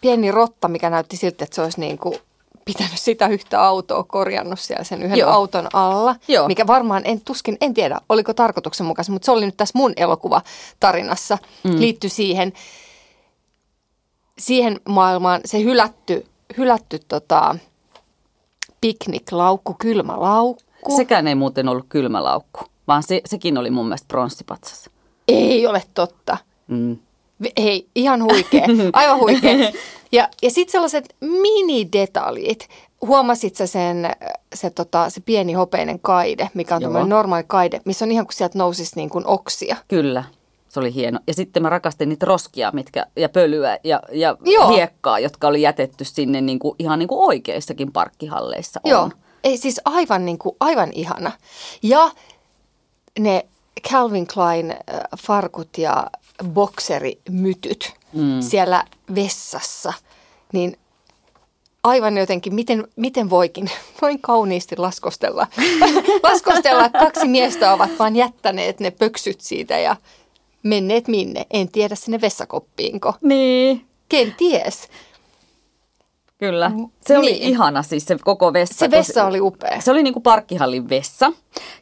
pieni 0.00 0.30
rotta, 0.30 0.68
mikä 0.68 0.90
näytti 0.90 1.16
siltä, 1.16 1.44
että 1.44 1.54
se 1.54 1.62
olisi 1.62 1.80
niinku 1.80 2.16
pitänyt 2.64 2.98
sitä 2.98 3.26
yhtä 3.26 3.62
autoa 3.62 4.04
korjannut 4.04 4.60
siellä 4.60 4.84
sen 4.84 5.02
yhden 5.02 5.18
Joo. 5.18 5.30
auton 5.30 5.68
alla. 5.72 6.16
Joo. 6.28 6.48
Mikä 6.48 6.66
varmaan, 6.66 7.02
en 7.04 7.20
tuskin, 7.20 7.56
en 7.60 7.74
tiedä, 7.74 8.00
oliko 8.08 8.34
tarkoituksenmukaista, 8.34 9.12
mutta 9.12 9.26
se 9.26 9.32
oli 9.32 9.46
nyt 9.46 9.56
tässä 9.56 9.78
mun 9.78 9.92
elokuvatarinassa, 9.96 11.38
mm. 11.64 11.80
liittyi 11.80 12.10
siihen, 12.10 12.52
siihen 14.40 14.80
maailmaan, 14.88 15.40
se 15.44 15.60
hylätty, 15.62 16.26
hylätty 16.58 16.98
tota, 17.08 17.56
pikniklaukku, 18.80 19.74
kylmä 19.78 20.20
laukku. 20.20 20.96
Sekään 20.96 21.28
ei 21.28 21.34
muuten 21.34 21.68
ollut 21.68 21.86
kylmälaukku, 21.88 22.60
vaan 22.88 23.02
se, 23.02 23.20
sekin 23.26 23.58
oli 23.58 23.70
mun 23.70 23.86
mielestä 23.86 24.08
pronssipatsas. 24.08 24.90
Ei 25.28 25.66
ole 25.66 25.82
totta. 25.94 26.36
Mm. 26.68 26.98
Hei, 27.58 27.88
ihan 27.94 28.22
huikea, 28.22 28.66
aivan 28.92 29.18
huikea. 29.18 29.52
Ja, 30.12 30.28
ja 30.42 30.50
sitten 30.50 30.72
sellaiset 30.72 31.16
minidetaljit. 31.20 32.68
Huomasit 33.06 33.56
sä 33.56 33.66
sen, 33.66 34.10
se, 34.54 34.70
tota, 34.70 35.10
se 35.10 35.20
pieni 35.20 35.52
hopeinen 35.52 36.00
kaide, 36.00 36.50
mikä 36.54 36.74
on 36.74 36.82
tämmöinen 36.82 37.08
normaali 37.08 37.44
kaide, 37.46 37.80
missä 37.84 38.04
on 38.04 38.10
ihan 38.12 38.26
kuin 38.26 38.34
sieltä 38.34 38.58
nousisi 38.58 38.96
niin 38.96 39.10
kuin 39.10 39.26
oksia. 39.26 39.76
Kyllä, 39.88 40.24
se 40.70 40.80
oli 40.80 40.94
hieno. 40.94 41.20
Ja 41.26 41.34
sitten 41.34 41.62
mä 41.62 41.68
rakastin 41.68 42.08
niitä 42.08 42.26
roskia 42.26 42.70
mitkä, 42.74 43.06
ja 43.16 43.28
pölyä 43.28 43.78
ja, 43.84 44.02
ja 44.12 44.36
Joo. 44.44 44.68
hiekkaa, 44.68 45.18
jotka 45.18 45.48
oli 45.48 45.62
jätetty 45.62 46.04
sinne 46.04 46.40
niin 46.40 46.58
kuin, 46.58 46.74
ihan 46.78 46.98
niin 46.98 47.08
kuin 47.08 47.26
oikeissakin 47.28 47.92
parkkihalleissa 47.92 48.80
on. 48.84 48.90
Joo, 48.90 49.10
ei 49.44 49.56
siis 49.56 49.80
aivan, 49.84 50.24
niin 50.24 50.38
kuin, 50.38 50.56
aivan 50.60 50.90
ihana. 50.92 51.32
Ja 51.82 52.10
ne 53.18 53.46
Calvin 53.90 54.26
Klein 54.26 54.70
äh, 54.70 54.78
farkut 55.18 55.78
ja 55.78 56.06
bokserimytyt 56.44 57.92
mm. 58.12 58.40
siellä 58.40 58.84
vessassa, 59.14 59.92
niin 60.52 60.76
aivan 61.84 62.18
jotenkin, 62.18 62.54
miten, 62.54 62.88
miten 62.96 63.30
voikin 63.30 63.70
noin 64.02 64.20
kauniisti 64.20 64.76
laskostella. 64.76 65.46
laskostella, 66.30 66.88
kaksi 66.88 67.28
miestä 67.28 67.72
ovat 67.72 67.90
vaan 67.98 68.16
jättäneet 68.16 68.80
ne 68.80 68.90
pöksyt 68.90 69.40
siitä 69.40 69.78
ja 69.78 69.96
menneet 70.62 71.08
minne. 71.08 71.46
En 71.50 71.68
tiedä 71.68 71.94
sinne 71.94 72.20
vessakoppiinko. 72.20 73.14
Niin. 73.22 73.86
Kenties. 74.08 74.88
Kyllä. 76.38 76.72
Se 77.06 77.18
oli 77.18 77.30
Niin. 77.30 77.42
ihana 77.42 77.82
siis 77.82 78.04
se 78.04 78.16
koko 78.24 78.52
vessa. 78.52 78.74
Se 78.74 78.90
vessa 78.90 79.24
oli 79.26 79.40
upea. 79.40 79.80
Se 79.80 79.90
oli 79.90 80.02
niin 80.02 80.12
kuin 80.12 80.22
parkkihallin 80.22 80.88
vessa 80.88 81.32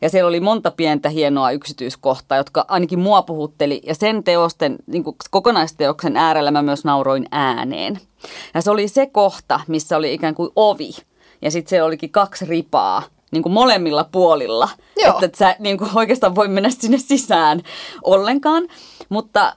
ja 0.02 0.08
siellä 0.11 0.28
oli 0.28 0.40
monta 0.40 0.70
pientä 0.70 1.08
hienoa 1.08 1.50
yksityiskohtaa, 1.50 2.38
jotka 2.38 2.64
ainakin 2.68 2.99
mua 2.99 3.23
puhutteli 3.23 3.80
ja 3.87 3.94
sen 3.94 4.25
teosten, 4.25 4.76
niin 4.87 5.04
kuin 5.04 5.16
kokonaisteoksen 5.30 6.16
äärellä 6.16 6.50
mä 6.50 6.62
myös 6.62 6.85
nauroin 6.85 7.26
ääneen. 7.30 8.00
Ja 8.54 8.62
se 8.62 8.70
oli 8.70 8.88
se 8.88 9.06
kohta, 9.06 9.61
missä 9.68 9.97
oli 9.97 10.14
ikään 10.14 10.35
kuin 10.35 10.50
ovi 10.56 10.90
ja 11.42 11.50
sitten 11.50 11.70
siellä 11.70 11.87
olikin 11.87 12.11
kaksi 12.11 12.44
ripaa 12.44 13.02
niin 13.30 13.42
kuin 13.42 13.52
molemmilla 13.52 14.04
puolilla, 14.12 14.68
Joo. 15.02 15.12
että 15.12 15.26
et 15.26 15.35
sä 15.35 15.56
niin 15.58 15.78
kuin 15.78 15.90
oikeastaan 15.94 16.35
voi 16.35 16.49
mennä 16.49 16.70
sinne 16.70 16.99
sisään 16.99 17.62
ollenkaan. 18.02 18.68
Mutta 19.08 19.56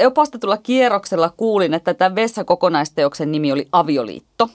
ö, 0.00 0.06
opastetulla 0.06 0.56
kierroksella 0.56 1.30
kuulin, 1.36 1.74
että 1.74 1.94
tämän 1.94 2.14
vessakokonaisteoksen 2.14 3.32
nimi 3.32 3.52
oli 3.52 3.68
Avioliitto. 3.72 4.48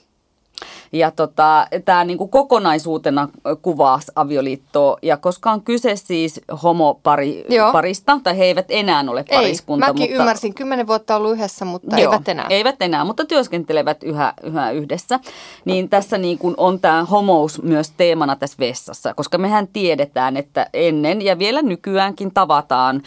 Ja 0.96 1.12
tota, 1.12 1.68
tämä 1.86 2.04
niinku 2.04 2.28
kokonaisuutena 2.28 3.30
kuvaa 3.62 4.00
avioliittoa. 4.16 4.98
Ja 5.02 5.18
koska 5.18 5.52
on 5.52 5.62
kyse 5.62 5.96
siis 5.96 6.42
homopari, 6.64 7.46
Joo. 7.50 7.72
parista, 7.72 8.20
tai 8.24 8.38
he 8.38 8.46
eivät 8.46 8.66
enää 8.70 9.04
ole 9.08 9.26
Ei, 9.30 9.38
pariskunta. 9.38 9.88
mäkin 9.88 10.02
mutta, 10.02 10.16
ymmärsin. 10.16 10.54
Kymmenen 10.54 10.88
vuotta 10.88 11.16
ollut 11.16 11.32
yhdessä, 11.32 11.66
mutta 11.66 12.00
Joo, 12.00 12.12
eivät 12.12 12.30
enää. 12.30 12.46
Eivät 12.50 12.82
enää, 12.82 13.06
mutta 13.06 13.26
työskentelevät 13.26 14.04
yhä, 14.04 14.34
yhä 14.44 14.72
yhdessä. 14.72 15.20
Niin 15.66 15.90
tässä 15.90 16.18
niin 16.18 16.38
kuin 16.38 16.54
on 16.58 16.80
tämä 16.80 17.04
homous 17.04 17.62
myös 17.62 17.92
teemana 17.98 18.36
tässä 18.36 18.58
vessassa, 18.60 19.14
koska 19.14 19.38
mehän 19.38 19.68
tiedetään, 19.68 20.38
että 20.38 20.68
ennen 20.74 21.22
ja 21.22 21.40
vielä 21.40 21.62
nykyäänkin 21.62 22.34
tavataan. 22.34 23.02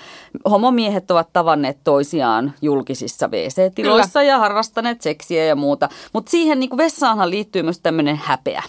Homomiehet 0.51 1.11
ovat 1.11 1.29
tavanneet 1.33 1.79
toisiaan 1.85 2.53
julkisissa 2.63 3.29
WC-tiloissa 3.29 4.23
ja 4.23 4.39
harrastaneet 4.39 5.01
seksiä 5.01 5.45
ja 5.45 5.57
muuta. 5.57 5.89
Mutta 6.13 6.31
siihen 6.31 6.61
niin 6.61 6.71
kuin 6.71 6.79
vessaanhan 6.79 7.31
liittyy 7.31 7.63
myös 7.63 7.78
tämmöinen 7.83 8.17
häpeä. 8.17 8.63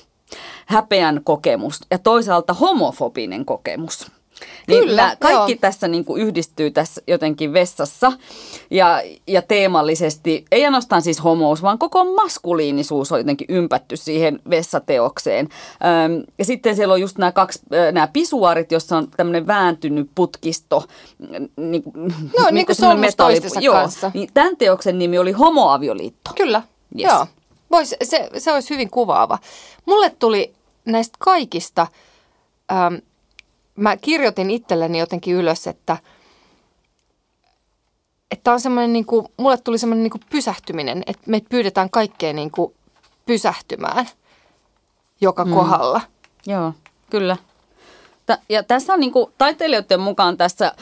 Häpeän 0.65 1.21
kokemus 1.23 1.79
ja 1.91 1.97
toisaalta 1.97 2.53
homofobinen 2.53 3.45
kokemus. 3.45 4.11
Niin 4.67 4.83
Kyllä, 4.83 5.01
nämä 5.01 5.15
kaikki 5.19 5.51
joo. 5.51 5.57
tässä 5.61 5.87
niin 5.87 6.05
kuin 6.05 6.21
yhdistyy 6.21 6.71
tässä 6.71 7.01
jotenkin 7.07 7.53
vessassa 7.53 8.11
ja, 8.71 9.01
ja 9.27 9.41
teemallisesti, 9.41 10.45
ei 10.51 10.65
ainoastaan 10.65 11.01
siis 11.01 11.23
homous, 11.23 11.61
vaan 11.61 11.79
koko 11.79 12.13
maskuliinisuus 12.15 13.11
on 13.11 13.19
jotenkin 13.19 13.47
ympätty 13.49 13.97
siihen 13.97 14.39
vessateokseen. 14.49 15.49
Öm, 16.05 16.23
ja 16.37 16.45
sitten 16.45 16.75
siellä 16.75 16.93
on 16.93 17.01
just 17.01 17.17
nämä 17.17 17.31
kaksi, 17.31 17.59
nämä 17.91 18.07
pisuaarit, 18.07 18.71
jossa 18.71 18.97
on 18.97 19.07
tämmöinen 19.17 19.47
vääntynyt 19.47 20.09
putkisto. 20.15 20.83
Niin, 21.57 21.83
No, 22.39 22.47
niin 22.51 22.65
kuin 22.65 22.75
solmus 22.75 23.15
toistensa 23.15 23.59
joo, 23.59 23.75
kanssa. 23.75 24.11
Niin 24.13 24.29
tämän 24.33 24.57
teoksen 24.57 24.99
nimi 24.99 25.19
oli 25.19 25.31
homoavioliitto. 25.31 26.31
Kyllä, 26.37 26.61
Yes. 26.99 27.11
joo. 27.11 27.27
Vois, 27.71 27.95
se, 28.03 28.29
se 28.37 28.53
olisi 28.53 28.69
hyvin 28.69 28.89
kuvaava. 28.89 29.39
Mulle 29.85 30.09
tuli 30.09 30.53
näistä 30.85 31.17
kaikista, 31.19 31.87
ähm, 32.71 32.95
mä 33.75 33.97
kirjoitin 33.97 34.51
itselleni 34.51 34.99
jotenkin 34.99 35.35
ylös, 35.35 35.67
että 35.67 35.97
että 38.31 38.51
on 38.51 38.59
semmoinen, 38.59 38.93
niin 38.93 39.05
kuin, 39.05 39.27
mulle 39.37 39.57
tuli 39.57 39.77
semmoinen 39.77 40.03
niin 40.03 40.11
kuin 40.11 40.21
pysähtyminen, 40.29 41.03
että 41.07 41.23
meitä 41.25 41.49
pyydetään 41.49 41.89
kaikkea 41.89 42.33
niin 42.33 42.51
kuin 42.51 42.73
pysähtymään 43.25 44.05
joka 45.21 45.45
mm. 45.45 45.53
kohdalla. 45.53 46.01
Joo, 46.45 46.73
kyllä. 47.09 47.37
Ja 48.49 48.63
tässä 48.63 48.93
on 48.93 48.99
niin 48.99 49.11
kuin, 49.11 49.33
taiteilijoiden 49.37 49.99
mukaan 49.99 50.37
tässä 50.37 50.75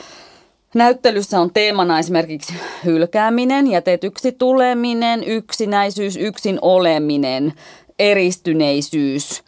näyttelyssä 0.78 1.40
on 1.40 1.54
teemana 1.54 2.00
esimerkiksi 2.00 2.54
hylkääminen, 2.86 3.68
jätetyksi 3.68 4.32
tuleminen, 4.32 5.24
yksinäisyys, 5.24 6.18
yksin 6.18 6.60
oleminen, 6.62 7.54
eristyneisyys. 8.00 9.44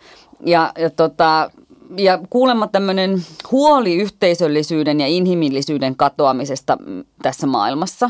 Ja, 0.45 0.71
ja, 0.77 0.89
tota, 0.89 1.51
ja 1.97 2.19
kuulemma 2.29 2.67
tämmöinen 2.67 3.25
huoli 3.51 3.95
yhteisöllisyyden 3.95 4.99
ja 4.99 5.07
inhimillisyyden 5.07 5.95
katoamisesta 5.95 6.77
mm, 6.85 7.03
tässä 7.21 7.47
maailmassa. 7.47 8.09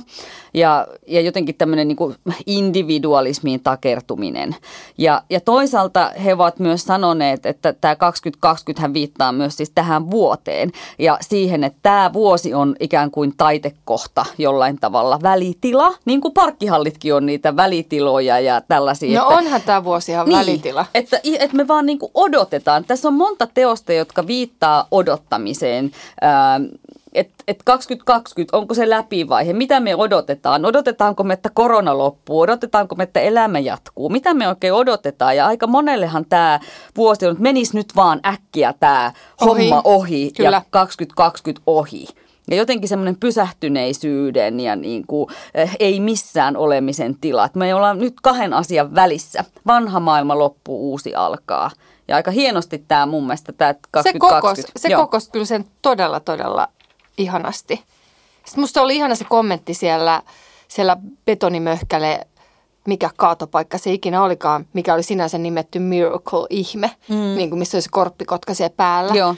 Ja, 0.53 0.87
ja 1.07 1.21
jotenkin 1.21 1.55
tämmöinen 1.55 1.87
niin 1.87 1.95
kuin 1.95 2.15
individualismiin 2.45 3.59
takertuminen. 3.59 4.55
Ja, 4.97 5.23
ja 5.29 5.39
toisaalta 5.39 6.11
he 6.23 6.33
ovat 6.33 6.59
myös 6.59 6.83
sanoneet, 6.83 7.45
että 7.45 7.73
tämä 7.73 7.95
2020 7.95 8.81
hän 8.81 8.93
viittaa 8.93 9.31
myös 9.31 9.57
siis 9.57 9.71
tähän 9.75 10.11
vuoteen. 10.11 10.71
Ja 10.99 11.17
siihen, 11.21 11.63
että 11.63 11.79
tämä 11.83 12.13
vuosi 12.13 12.53
on 12.53 12.75
ikään 12.79 13.11
kuin 13.11 13.33
taitekohta 13.37 14.25
jollain 14.37 14.77
tavalla 14.79 15.19
välitila. 15.23 15.93
Niin 16.05 16.21
kuin 16.21 16.33
parkkihallitkin 16.33 17.15
on 17.15 17.25
niitä 17.25 17.55
välitiloja 17.55 18.39
ja 18.39 18.61
tällaisia. 18.61 19.19
No 19.19 19.25
että- 19.25 19.37
onhan 19.37 19.61
tämä 19.61 19.83
vuosi 19.83 20.11
ihan 20.11 20.25
niin, 20.25 20.37
välitila. 20.39 20.85
Että, 20.93 21.19
että 21.39 21.57
me 21.57 21.67
vaan 21.67 21.85
niin 21.85 21.99
kuin 21.99 22.11
odotetaan. 22.13 22.85
Tässä 22.85 23.07
on 23.07 23.13
monta 23.13 23.47
teosta, 23.69 23.93
jotka 23.93 24.27
viittaa 24.27 24.87
odottamiseen. 24.91 25.91
Että 27.13 27.43
et 27.47 27.63
2020, 27.65 28.57
onko 28.57 28.73
se 28.73 28.89
läpivaihe? 28.89 29.53
Mitä 29.53 29.79
me 29.79 29.95
odotetaan? 29.95 30.65
Odotetaanko 30.65 31.23
me, 31.23 31.33
että 31.33 31.49
korona 31.53 31.97
loppuu? 31.97 32.39
Odotetaanko 32.39 32.95
me, 32.95 33.03
että 33.03 33.19
elämä 33.19 33.59
jatkuu? 33.59 34.09
Mitä 34.09 34.33
me 34.33 34.47
oikein 34.47 34.73
odotetaan? 34.73 35.37
Ja 35.37 35.47
aika 35.47 35.67
monellehan 35.67 36.25
tämä 36.29 36.59
vuosi 36.97 37.25
on, 37.25 37.31
että 37.31 37.43
menisi 37.43 37.77
nyt 37.77 37.95
vaan 37.95 38.19
äkkiä 38.25 38.73
tämä 38.79 39.11
homma 39.41 39.81
ohi 39.83 40.31
Kyllä. 40.37 40.49
ja 40.49 40.61
2020 40.69 41.61
ohi. 41.67 42.07
Ja 42.49 42.55
jotenkin 42.55 42.89
semmoinen 42.89 43.17
pysähtyneisyyden 43.19 44.59
ja 44.59 44.75
niin 44.75 45.07
kuin, 45.07 45.27
eh, 45.53 45.75
ei 45.79 45.99
missään 45.99 46.57
olemisen 46.57 47.15
tila. 47.21 47.45
Että 47.45 47.59
me 47.59 47.75
ollaan 47.75 47.99
nyt 47.99 48.13
kahden 48.21 48.53
asian 48.53 48.95
välissä. 48.95 49.45
Vanha 49.67 49.99
maailma 49.99 50.39
loppuu, 50.39 50.91
uusi 50.91 51.15
alkaa. 51.15 51.71
Ja 52.09 52.15
aika 52.15 52.31
hienosti 52.31 52.83
tämä 52.87 53.05
mun 53.05 53.23
mielestä 53.23 53.51
tämä 53.53 53.73
Se 53.73 53.79
2020. 53.91 54.41
kokos, 54.47 54.81
se 54.81 54.89
Joo. 54.89 55.01
kokos 55.01 55.29
kyllä 55.29 55.45
sen 55.45 55.65
todella, 55.81 56.19
todella 56.19 56.67
ihanasti. 57.17 57.83
Sitten 58.45 58.61
musta 58.61 58.81
oli 58.81 58.95
ihana 58.95 59.15
se 59.15 59.23
kommentti 59.29 59.73
siellä, 59.73 60.21
siellä 60.67 60.97
betonimöhkäle, 61.25 62.27
mikä 62.87 63.09
kaatopaikka 63.15 63.77
se 63.77 63.93
ikinä 63.93 64.23
olikaan, 64.23 64.65
mikä 64.73 64.93
oli 64.93 65.03
sinänsä 65.03 65.37
nimetty 65.37 65.79
Miracle-ihme, 65.79 66.91
mm. 67.09 67.15
niin 67.15 67.49
kuin 67.49 67.59
missä 67.59 67.77
oli 67.77 67.81
se 67.81 67.89
korppikotka 67.91 68.53
siellä 68.53 68.73
päällä. 68.77 69.13
Joo, 69.15 69.35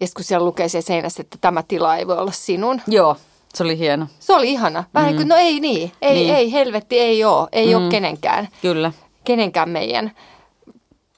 Ja 0.00 0.06
sitten 0.06 0.18
kun 0.20 0.24
siellä 0.24 0.46
lukee 0.46 0.68
siellä 0.68 0.86
seinässä, 0.86 1.20
että 1.20 1.38
tämä 1.40 1.62
tila 1.62 1.96
ei 1.96 2.06
voi 2.06 2.18
olla 2.18 2.32
sinun. 2.32 2.80
joo, 2.86 3.16
se 3.54 3.62
oli 3.62 3.78
hieno. 3.78 4.06
Se 4.20 4.32
oli 4.32 4.50
ihana. 4.50 4.84
Vähän 4.94 5.10
mm. 5.12 5.16
kuin, 5.16 5.28
no 5.28 5.36
ei 5.36 5.60
niin, 5.60 5.92
ei, 6.02 6.14
Niin. 6.14 6.26
niin. 6.26 6.34
ei 6.36 6.52
helvetti, 6.52 6.98
ei 6.98 7.24
ole, 7.24 7.48
ei 7.52 7.74
mm. 7.74 7.82
ole 7.82 7.90
kenenkään, 7.90 8.48
Kyllä. 8.62 8.92
kenenkään 9.24 9.68
meidän. 9.68 10.12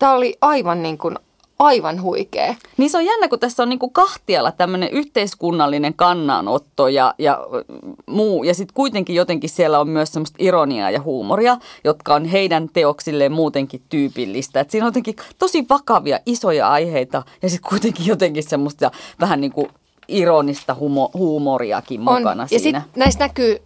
Tämä 0.02 0.14
oli 0.14 0.36
aivan 0.40 0.82
niin 0.82 0.98
kuin, 0.98 1.18
aivan 1.58 2.02
huikea. 2.02 2.54
Niin 2.76 2.90
se 2.90 2.98
on 2.98 3.04
jännä, 3.04 3.28
kun 3.28 3.38
tässä 3.38 3.62
on 3.62 3.68
niinku 3.68 3.90
kahtialla 3.90 4.52
tämmöinen 4.52 4.88
yhteiskunnallinen 4.90 5.94
kannanotto 5.94 6.88
ja, 6.88 7.14
ja 7.18 7.46
ö, 7.54 7.64
muu. 8.06 8.44
Ja 8.44 8.54
sitten 8.54 8.74
kuitenkin 8.74 9.16
jotenkin 9.16 9.50
siellä 9.50 9.80
on 9.80 9.88
myös 9.88 10.12
semmoista 10.12 10.36
ironiaa 10.38 10.90
ja 10.90 11.00
huumoria, 11.00 11.56
jotka 11.84 12.14
on 12.14 12.24
heidän 12.24 12.68
teoksilleen 12.72 13.32
muutenkin 13.32 13.82
tyypillistä. 13.88 14.60
Et 14.60 14.70
siinä 14.70 14.84
on 14.84 14.88
jotenkin 14.88 15.16
tosi 15.38 15.66
vakavia, 15.70 16.18
isoja 16.26 16.70
aiheita 16.70 17.22
ja 17.42 17.48
sitten 17.50 17.68
kuitenkin 17.68 18.06
jotenkin 18.06 18.42
semmoista 18.48 18.90
vähän 19.20 19.40
niin 19.40 19.52
kuin 19.52 19.68
ironista 20.08 20.74
humo, 20.74 21.10
huumoriakin 21.14 22.00
mukana 22.00 22.42
Ja 22.42 22.58
siinä. 22.58 22.80
sitten 22.80 23.00
näissä 23.00 23.20
näkyy 23.20 23.58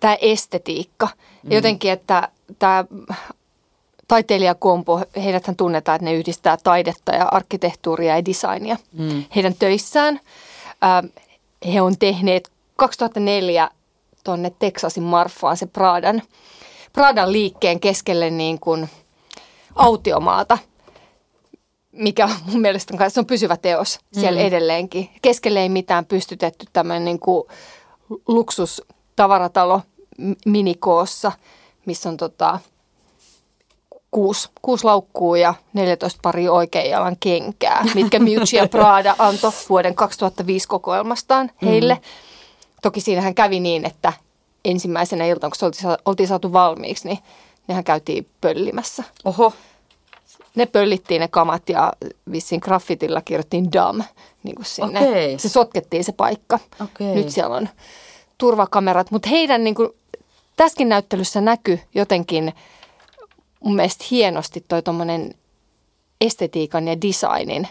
tämä 0.00 0.16
estetiikka. 0.20 1.08
Mm. 1.42 1.52
Jotenkin, 1.52 1.92
että 1.92 2.28
tämä 2.58 2.84
taiteilijakompo, 4.08 5.00
heidäthän 5.24 5.56
tunnetaan, 5.56 5.96
että 5.96 6.04
ne 6.04 6.14
yhdistää 6.14 6.56
taidetta 6.64 7.12
ja 7.14 7.24
arkkitehtuuria 7.24 8.16
ja 8.16 8.24
designia 8.24 8.76
mm. 8.92 9.24
heidän 9.34 9.54
töissään. 9.58 10.20
Ähm, 10.84 11.06
he 11.72 11.82
on 11.82 11.98
tehneet 11.98 12.50
2004 12.76 13.70
tuonne 14.24 14.52
Texasin 14.58 15.02
Marfaan 15.02 15.56
se 15.56 15.66
Pradan, 15.66 16.22
Pradan 16.92 17.32
liikkeen 17.32 17.80
keskelle 17.80 18.30
niin 18.30 18.60
kuin 18.60 18.88
autiomaata 19.74 20.58
mikä 21.96 22.28
mun 22.46 22.60
mielestä 22.60 22.94
on, 23.04 23.10
se 23.10 23.20
on 23.20 23.26
pysyvä 23.26 23.56
teos 23.56 23.98
siellä 24.12 24.40
mm. 24.40 24.46
edelleenkin. 24.46 25.10
Keskelle 25.22 25.60
ei 25.60 25.68
mitään 25.68 26.06
pystytetty 26.06 26.66
tämmöinen 26.72 27.04
niin 27.04 27.18
kuin 27.18 27.44
minikoossa, 30.46 31.32
missä 31.86 32.08
on 32.08 32.16
tota, 32.16 32.60
kuusi, 34.16 34.48
kuusi 34.62 34.84
laukkuu 34.84 35.34
ja 35.34 35.54
14 35.72 36.18
pari 36.22 36.48
oikean 36.48 36.90
jalan 36.90 37.16
kenkää, 37.20 37.84
mitkä 37.94 38.18
Miuccia 38.18 38.68
Prada 38.68 39.14
antoi 39.18 39.52
vuoden 39.68 39.94
2005 39.94 40.68
kokoelmastaan 40.68 41.50
heille. 41.62 41.94
Mm. 41.94 42.00
Toki 42.82 43.00
siinähän 43.00 43.34
kävi 43.34 43.60
niin, 43.60 43.84
että 43.84 44.12
ensimmäisenä 44.64 45.26
iltana, 45.26 45.50
kun 45.50 45.56
se 45.56 45.66
oltiin, 45.66 45.96
oltiin 46.04 46.28
saatu 46.28 46.52
valmiiksi, 46.52 47.08
niin 47.08 47.18
nehän 47.68 47.84
käytiin 47.84 48.26
pöllimässä. 48.40 49.04
Oho. 49.24 49.52
Ne 50.54 50.66
pöllittiin 50.66 51.20
ne 51.20 51.28
kamat 51.28 51.68
ja 51.68 51.92
vissiin 52.32 52.60
graffitilla 52.64 53.20
kirjoittiin 53.20 53.72
dam 53.72 54.02
niin 54.42 54.54
kuin 54.54 54.66
sinne. 54.66 55.00
Okei. 55.00 55.38
Se 55.38 55.48
sotkettiin 55.48 56.04
se 56.04 56.12
paikka. 56.12 56.58
Okei. 56.84 57.14
Nyt 57.14 57.30
siellä 57.30 57.56
on 57.56 57.68
turvakamerat, 58.38 59.10
mutta 59.10 59.28
heidän 59.28 59.64
niin 59.64 59.74
kuin, 59.74 59.88
tässäkin 60.56 60.88
näyttelyssä 60.88 61.40
näkyy 61.40 61.80
jotenkin 61.94 62.52
mun 63.60 63.76
mielestä 63.76 64.04
hienosti 64.10 64.64
toi 64.68 64.82
tommonen 64.82 65.34
estetiikan 66.20 66.88
ja 66.88 67.00
designin 67.00 67.68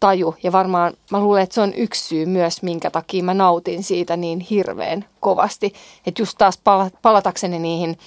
taju. 0.00 0.34
Ja 0.42 0.52
varmaan 0.52 0.92
mä 1.10 1.20
luulen, 1.20 1.42
että 1.42 1.54
se 1.54 1.60
on 1.60 1.74
yksi 1.74 2.04
syy 2.04 2.26
myös, 2.26 2.62
minkä 2.62 2.90
takia 2.90 3.24
mä 3.24 3.34
nautin 3.34 3.82
siitä 3.82 4.16
niin 4.16 4.40
hirveän 4.40 5.04
kovasti. 5.20 5.74
Että 6.06 6.22
just 6.22 6.38
taas 6.38 6.58
pala- 6.64 6.90
palatakseni 7.02 7.58
niihin 7.58 7.98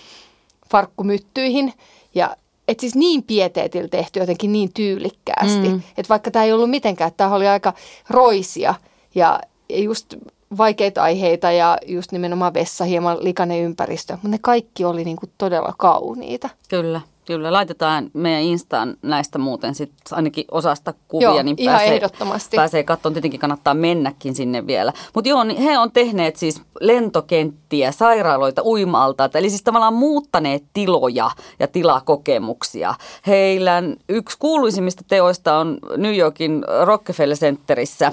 farkkumyttyihin 0.72 1.74
ja 2.15 2.36
et 2.68 2.80
siis 2.80 2.96
niin 2.96 3.24
pieteetillä 3.24 3.88
tehty 3.88 4.20
jotenkin 4.20 4.53
niin 4.53 4.74
tyylikkäästi. 4.74 5.70
Mm. 5.70 5.82
Että 5.98 6.10
vaikka 6.10 6.32
tämä 6.32 6.46
ei 6.46 6.53
ollut 6.53 6.70
mitenkään, 6.70 7.08
että 7.08 7.18
tämä 7.18 7.36
oli 7.36 7.48
aika 7.48 7.74
roisia 8.10 8.75
ja 9.15 9.39
ja 9.70 9.80
just 9.80 10.15
vaikeita 10.58 11.03
aiheita 11.03 11.51
ja 11.51 11.77
just 11.86 12.12
nimenomaan 12.12 12.53
vessa, 12.53 12.86
hieman 12.86 13.18
likainen 13.24 13.62
ympäristö. 13.62 14.13
Mutta 14.13 14.27
ne 14.27 14.38
kaikki 14.42 14.86
oli 14.86 15.03
niinku 15.03 15.25
todella 15.38 15.74
kauniita. 15.77 16.50
Kyllä, 16.70 17.01
kyllä. 17.25 17.53
Laitetaan 17.53 18.12
meidän 18.13 18.42
Instaan 18.42 18.98
näistä 19.01 19.39
muuten 19.39 19.75
sit 19.75 19.92
ainakin 20.12 20.46
osasta 20.51 20.94
kuvia, 21.08 21.30
Joo, 21.30 21.44
niin 21.44 21.56
ihan 21.60 21.75
pääsee, 21.75 21.96
ehdottomasti. 21.96 22.56
pääsee 22.56 22.84
katsomaan. 22.84 23.13
Tietenkin 23.13 23.39
kannattaa 23.39 23.74
mennäkin 23.74 24.36
sinne 24.36 24.68
vielä. 24.68 24.94
Mutta 25.15 25.30
joo, 25.30 25.44
niin 25.44 25.62
he 25.62 25.77
on 25.77 25.92
tehneet 25.92 26.36
siis 26.36 26.62
lentokenttiä, 26.80 27.92
sairaaloita, 27.92 28.63
uima-altaita, 28.65 29.38
eli 29.38 29.50
siis 29.50 29.63
tavallaan 29.63 29.94
muuttaneet 29.94 30.63
tiloja 30.74 31.32
ja 31.60 31.68
tilakokemuksia. 31.68 32.94
Heillä 33.27 33.84
yksi 34.10 34.38
kuuluisimmista 34.39 35.03
teoista 35.08 35.58
on 35.58 35.77
New 35.98 36.15
Yorkin 36.15 36.63
Rockefeller 36.84 37.38
Centerissä 37.38 38.12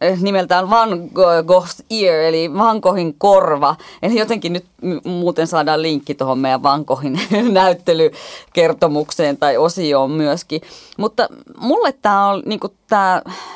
eh, 0.00 0.20
nimeltään 0.20 0.70
Van 0.70 0.90
Gogh's 1.44 1.84
Ear, 1.90 2.14
eli 2.14 2.54
Van 2.54 2.78
Goghin 2.82 3.14
korva. 3.18 3.76
Eli 4.02 4.18
jotenkin 4.18 4.52
nyt 4.52 4.64
muuten 5.04 5.46
saadaan 5.46 5.82
linkki 5.82 6.14
tuohon 6.14 6.38
meidän 6.38 6.62
Van 6.62 6.84
Goghin 6.86 7.20
näyttelykertomukseen 8.56 9.36
tai 9.36 9.56
osioon 9.56 10.10
myöskin. 10.10 10.60
Mutta 10.98 11.28
mulle 11.58 11.92
tämä 11.92 12.28
on, 12.28 12.42
niinku, 12.46 12.68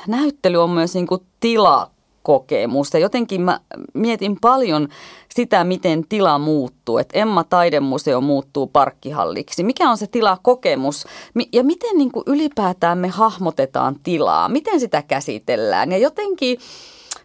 näyttely 0.07 0.63
on 0.63 0.71
myös 0.71 0.95
niinku 0.95 1.23
tila 1.41 1.91
kokemus. 2.23 2.95
Ja 2.95 3.01
jotenkin 3.01 3.41
mä 3.41 3.61
mietin 3.95 4.37
paljon 4.41 4.89
sitä, 5.35 5.65
miten 5.65 6.05
tila 6.09 6.39
muuttuu. 6.39 6.99
Että 6.99 7.19
Emma 7.19 7.45
Taidemuseo 7.45 8.21
muuttuu 8.21 8.67
parkkihalliksi. 8.67 9.65
Mikä 9.65 9.91
on 9.91 9.99
se 9.99 10.07
tilakokemus 10.07 11.07
ja 11.53 11.65
miten 11.65 11.99
niin 11.99 12.13
kuin 12.13 12.25
ylipäätään 12.27 12.99
me 12.99 13.09
hahmotetaan 13.09 13.97
tilaa? 14.03 14.49
Miten 14.49 14.81
sitä 14.81 15.03
käsitellään? 15.03 15.93
Ja 15.93 15.99
jotenkin 15.99 16.59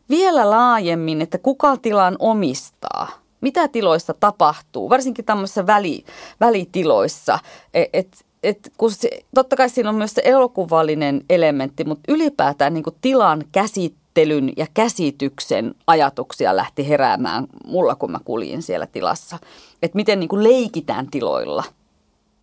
vielä 0.10 0.50
laajemmin, 0.50 1.22
että 1.22 1.38
kuka 1.38 1.78
tilan 1.78 2.16
omistaa? 2.20 3.19
Mitä 3.42 3.68
tiloissa 3.68 4.14
tapahtuu, 4.14 4.90
varsinkin 4.90 5.26
tämmöisissä 5.26 5.68
väli, 5.68 6.04
välitiloissa, 6.40 7.40
että 7.74 7.98
et, 7.98 8.26
et, 8.44 8.72
kun 8.78 8.92
se, 8.92 9.10
totta 9.36 9.56
kai 9.56 9.70
siinä 9.70 9.90
on 9.90 9.96
myös 9.96 10.14
se 10.14 10.22
elokuvallinen 10.26 11.24
elementti, 11.30 11.84
mutta 11.84 12.14
ylipäätään 12.14 12.74
niin 12.74 12.84
tilan 13.02 13.44
käsittelyn 13.52 14.54
ja 14.58 14.68
käsityksen 14.74 15.76
ajatuksia 15.88 16.56
lähti 16.56 16.90
heräämään 16.90 17.48
mulla, 17.66 17.96
kun 17.96 18.12
mä 18.12 18.20
kuljin 18.26 18.62
siellä 18.62 18.88
tilassa. 18.88 19.40
Että 19.82 19.96
miten 19.96 20.20
niin 20.20 20.44
leikitään 20.44 21.08
tiloilla. 21.12 21.64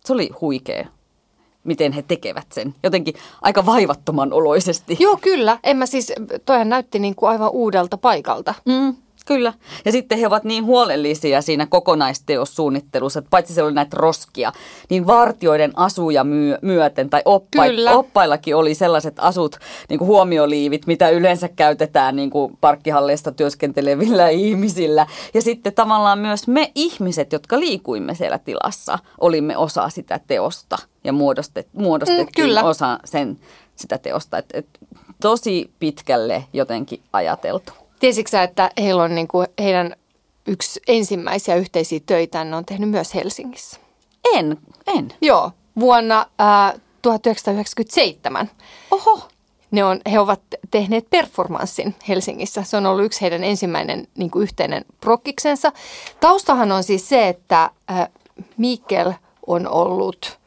Se 0.05 0.13
oli 0.13 0.29
huikea, 0.41 0.87
miten 1.63 1.91
he 1.91 2.01
tekevät 2.01 2.51
sen. 2.51 2.75
Jotenkin 2.83 3.13
aika 3.41 3.65
vaivattoman 3.65 4.33
oloisesti. 4.33 4.97
Joo, 4.99 5.17
kyllä. 5.21 5.59
En 5.63 5.77
mä 5.77 5.85
siis, 5.85 6.13
toihan 6.45 6.69
näytti 6.69 6.99
niin 6.99 7.15
kuin 7.15 7.29
aivan 7.29 7.51
uudelta 7.51 7.97
paikalta. 7.97 8.53
Mm, 8.65 8.95
kyllä. 9.27 9.53
Ja 9.85 9.91
sitten 9.91 10.19
he 10.19 10.27
ovat 10.27 10.43
niin 10.43 10.65
huolellisia 10.65 11.41
siinä 11.41 11.65
kokonaisteossuunnittelussa, 11.65 13.19
että 13.19 13.29
paitsi 13.29 13.53
siellä 13.53 13.67
oli 13.67 13.75
näitä 13.75 13.97
roskia, 13.99 14.51
niin 14.89 15.07
vartioiden 15.07 15.71
asuja 15.75 16.23
myö- 16.23 16.59
myöten 16.61 17.09
tai 17.09 17.21
oppa- 17.25 17.65
Kyllä. 17.67 17.91
oppaillakin 17.91 18.55
oli 18.55 18.75
sellaiset 18.75 19.15
asut, 19.19 19.55
niin 19.89 19.97
kuin 19.99 20.07
huomioliivit, 20.07 20.87
mitä 20.87 21.09
yleensä 21.09 21.49
käytetään 21.49 22.15
niin 22.15 22.29
kuin 22.29 22.57
parkkihalleista 22.61 23.31
työskentelevillä 23.31 24.29
ihmisillä. 24.47 25.07
Ja 25.33 25.41
sitten 25.41 25.73
tavallaan 25.73 26.19
myös 26.19 26.47
me 26.47 26.71
ihmiset, 26.75 27.33
jotka 27.33 27.59
liikuimme 27.59 28.15
siellä 28.15 28.37
tilassa, 28.39 28.99
olimme 29.19 29.57
osa 29.57 29.89
sitä 29.89 30.19
teosta 30.27 30.77
ja 31.03 31.13
muodostet, 31.13 31.67
muodostettiin 31.73 32.27
Mm, 32.45 32.47
kyllä. 32.47 32.63
osa 32.63 32.99
sen, 33.05 33.39
sitä 33.75 33.97
teosta. 33.97 34.37
Et, 34.37 34.45
et, 34.53 34.67
tosi 35.21 35.71
pitkälle 35.79 36.43
jotenkin 36.53 37.01
ajateltu. 37.13 37.71
Tiesitkö 37.99 38.29
sä, 38.29 38.43
että 38.43 38.71
heillä 38.77 39.03
on 39.03 39.15
niin 39.15 39.27
kuin 39.27 39.47
heidän 39.59 39.95
yksi 40.47 40.79
ensimmäisiä 40.87 41.55
yhteisiä 41.55 41.99
töitään 42.05 42.49
ne 42.49 42.55
on 42.55 42.65
tehnyt 42.65 42.89
myös 42.89 43.15
Helsingissä? 43.15 43.79
En, 44.33 44.57
en. 44.87 45.13
Joo, 45.21 45.51
vuonna 45.79 46.25
ää, 46.39 46.73
1997. 47.01 48.49
Oho. 48.91 49.27
Ne 49.71 49.83
on, 49.83 50.01
he 50.11 50.19
ovat 50.19 50.41
tehneet 50.71 51.09
performanssin 51.09 51.95
Helsingissä. 52.07 52.63
Se 52.63 52.77
on 52.77 52.85
ollut 52.85 53.05
yksi 53.05 53.21
heidän 53.21 53.43
ensimmäinen 53.43 54.07
niin 54.17 54.31
kuin 54.31 54.43
yhteinen 54.43 54.85
prokkiksensa. 55.01 55.71
Taustahan 56.19 56.71
on 56.71 56.83
siis 56.83 57.09
se, 57.09 57.27
että 57.27 57.71
äh, 57.91 58.07
Mikkel 58.57 59.13
on 59.47 59.67
ollut, 59.67 60.39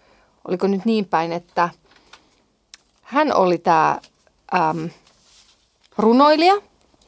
oliko 0.48 0.66
nyt 0.66 0.84
niin 0.84 1.04
päin, 1.04 1.32
että 1.32 1.68
hän 3.02 3.34
oli 3.34 3.58
tämä 3.58 3.98
ähm, 4.54 4.84
runoilija 5.98 6.54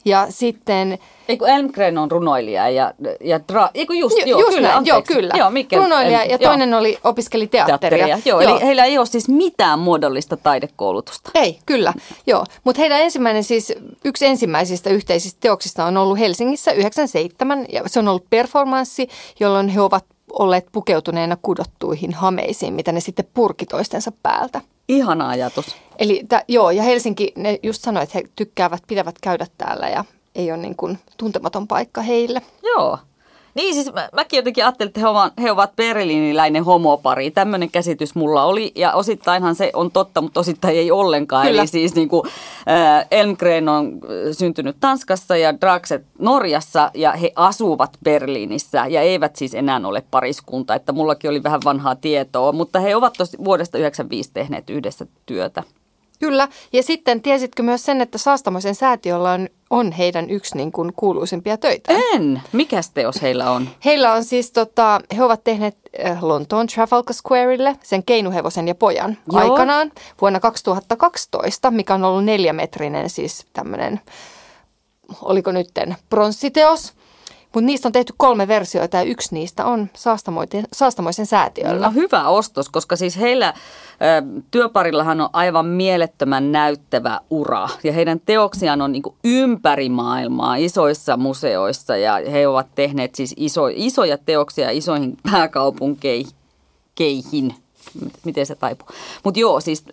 ja 0.05 0.27
sitten 0.31 0.99
Eikö 1.29 1.47
Elmgren 1.47 1.99
on 1.99 2.11
runoilija 2.11 2.71
ja, 2.71 2.95
ja 3.21 3.41
dra, 3.49 3.71
eikö 3.75 3.95
just, 3.95 4.19
Ju- 4.19 4.27
joo, 4.27 4.41
just 4.41 4.55
kyllä, 4.55 4.69
näin, 4.69 4.87
joo, 4.87 5.03
kyllä. 5.03 5.35
Joo, 5.37 5.51
Mikkel, 5.51 5.83
Runoilija 5.83 6.25
ja 6.25 6.31
joo, 6.31 6.39
toinen 6.39 6.75
oli, 6.75 6.99
opiskeli 7.05 7.47
teatteria. 7.47 8.07
teatteria. 8.07 8.19
Joo, 8.25 8.41
eli 8.41 8.67
heillä 8.67 8.85
ei 8.85 8.99
ole 8.99 9.07
siis 9.07 9.29
mitään 9.29 9.79
muodollista 9.79 10.37
taidekoulutusta. 10.37 11.31
Ei, 11.35 11.59
kyllä, 11.67 11.93
joo. 12.27 12.45
Mutta 12.65 12.81
heidän 12.81 13.01
ensimmäinen 13.01 13.45
siis, 13.45 13.73
yksi 14.05 14.27
ensimmäisistä 14.27 14.91
yhteisistä 14.91 15.41
teoksista 15.41 15.85
on 15.85 15.97
ollut 15.97 16.19
Helsingissä 16.19 16.73
97 16.73 17.67
ja 17.73 17.83
se 17.87 17.99
on 17.99 18.09
ollut 18.09 18.31
performanssi, 18.31 19.09
jolloin 19.41 19.69
he 19.69 19.81
ovat 19.81 20.05
olleet 20.39 20.67
pukeutuneena 20.73 21.37
kudottuihin 21.43 22.15
hameisiin, 22.15 22.75
mitä 22.75 22.93
ne 22.93 23.01
sitten 23.01 23.29
purki 23.35 23.67
toistensa 23.67 24.13
päältä. 24.23 24.61
Ihana 24.89 25.29
ajatus. 25.29 25.77
Eli 25.99 26.25
tä, 26.29 26.45
joo, 26.49 26.71
ja 26.71 26.83
Helsinki, 26.83 27.33
ne 27.37 27.59
just 27.63 27.83
sanoi, 27.83 28.03
että 28.03 28.19
he 28.19 28.25
tykkäävät, 28.37 28.83
pitävät 28.87 29.17
käydä 29.21 29.47
täällä 29.59 29.89
ja 29.89 30.05
ei 30.35 30.53
ole 30.53 30.63
niin 30.63 30.77
kuin 30.77 30.99
tuntematon 31.17 31.69
paikka 31.69 32.01
heille. 32.01 32.43
Joo. 32.63 32.99
Niin 33.55 33.75
siis 33.75 33.93
mä, 33.93 34.09
mäkin 34.13 34.39
jotenkin 34.39 34.65
ajattelin, 34.65 34.89
että 34.89 35.01
he 35.01 35.07
ovat, 35.07 35.33
he 35.43 35.51
ovat 35.51 35.77
berliiniläinen 35.77 36.65
homopari. 36.65 37.31
Tämmöinen 37.31 37.71
käsitys 37.71 38.15
mulla 38.15 38.45
oli 38.45 38.73
ja 38.75 38.93
osittainhan 38.93 39.55
se 39.55 39.71
on 39.75 39.91
totta, 39.91 40.21
mutta 40.21 40.41
osittain 40.41 40.77
ei 40.77 40.91
ollenkaan. 40.91 41.47
Kyllä. 41.47 41.61
Eli 41.61 41.69
siis 41.69 41.95
niin 41.95 42.09
kuin, 42.09 42.23
äh, 42.69 43.07
Elmgren 43.11 43.69
on 43.69 43.87
äh, 43.87 44.09
syntynyt 44.33 44.77
Tanskassa 44.81 45.37
ja 45.37 45.61
Draxet 45.61 46.05
Norjassa 46.19 46.91
ja 46.95 47.13
he 47.13 47.33
asuvat 47.37 47.91
Berliinissä 48.05 48.87
ja 48.89 49.01
eivät 49.01 49.37
siis 49.37 49.55
enää 49.55 49.81
ole 49.85 50.03
pariskunta. 50.11 50.75
Että 50.75 50.93
mullakin 50.93 51.31
oli 51.31 51.43
vähän 51.43 51.61
vanhaa 51.65 51.95
tietoa, 51.95 52.53
mutta 52.53 52.81
he 52.81 52.97
ovat 52.97 53.15
tosi 53.19 53.39
vuodesta 53.45 53.79
1995 53.79 54.31
tehneet 54.35 54.71
yhdessä 54.71 55.07
työtä. 55.27 55.63
Kyllä, 56.23 56.49
ja 56.73 56.83
sitten 56.83 57.23
tiesitkö 57.23 57.63
myös 57.63 57.85
sen, 57.85 58.01
että 58.01 58.19
Saastamoisen 58.19 58.75
säätiöllä 58.75 59.33
on, 59.33 59.49
on 59.71 59.93
heidän 59.93 60.31
yksi 60.31 60.57
niin 60.57 60.73
kuin 60.73 60.93
kuuluisimpia 60.97 61.59
töitä? 61.59 61.93
En. 62.15 62.43
Mikäs 62.53 62.91
teos 62.91 63.23
heillä 63.23 63.51
on? 63.51 63.69
Heillä 63.85 64.13
on 64.13 64.25
siis, 64.25 64.53
tota, 64.53 65.01
he 65.17 65.25
ovat 65.25 65.45
tehneet 65.45 65.77
äh, 66.05 66.25
Lontoon 66.25 66.67
Trafalgar 66.67 67.15
Squareille 67.15 67.77
sen 67.83 68.05
keinuhevosen 68.05 68.69
ja 68.69 68.75
pojan. 68.75 69.19
Joo. 69.33 69.43
aikanaan 69.43 69.93
vuonna 70.21 70.41
2012, 70.41 71.71
mikä 71.71 71.95
on 71.95 72.05
ollut 72.05 72.25
neljämetrinen 72.25 73.11
siis 73.11 73.47
tämmöinen, 73.53 74.01
oliko 75.23 75.53
nytten 75.53 75.97
pronssiteos. 76.11 76.93
Mutta 77.55 77.67
niistä 77.67 77.89
on 77.89 77.93
tehty 77.93 78.15
kolme 78.17 78.49
versiota 78.49 78.97
ja 78.97 79.03
yksi 79.03 79.35
niistä 79.35 79.67
on 79.67 79.91
Saastamoisen, 79.95 80.65
Saastamoisen 80.73 81.27
säätiöllä. 81.27 81.87
No 81.87 81.93
hyvä 81.93 82.29
ostos, 82.29 82.69
koska 82.69 82.97
siis 82.97 83.19
heillä 83.19 83.55
työparillahan 84.51 85.21
on 85.21 85.29
aivan 85.33 85.67
mielettömän 85.67 86.53
näyttävä 86.53 87.21
ura. 87.31 87.69
Ja 87.85 87.93
heidän 87.93 88.21
teoksiaan 88.27 88.83
on 88.83 88.93
niin 88.93 89.03
ympäri 89.25 89.89
maailmaa 89.89 90.57
isoissa 90.57 91.17
museoissa 91.17 91.97
ja 91.97 92.21
he 92.33 92.49
ovat 92.49 92.67
tehneet 92.75 93.15
siis 93.15 93.35
iso, 93.37 93.69
isoja 93.75 94.19
teoksia 94.19 94.71
isoihin 94.71 95.17
pääkaupunkeihin. 95.31 97.55
Miten 98.25 98.47
se 98.47 98.55
taipuu. 98.55 98.89
Mutta 99.25 99.41
joo, 99.41 99.61
siis 99.61 99.85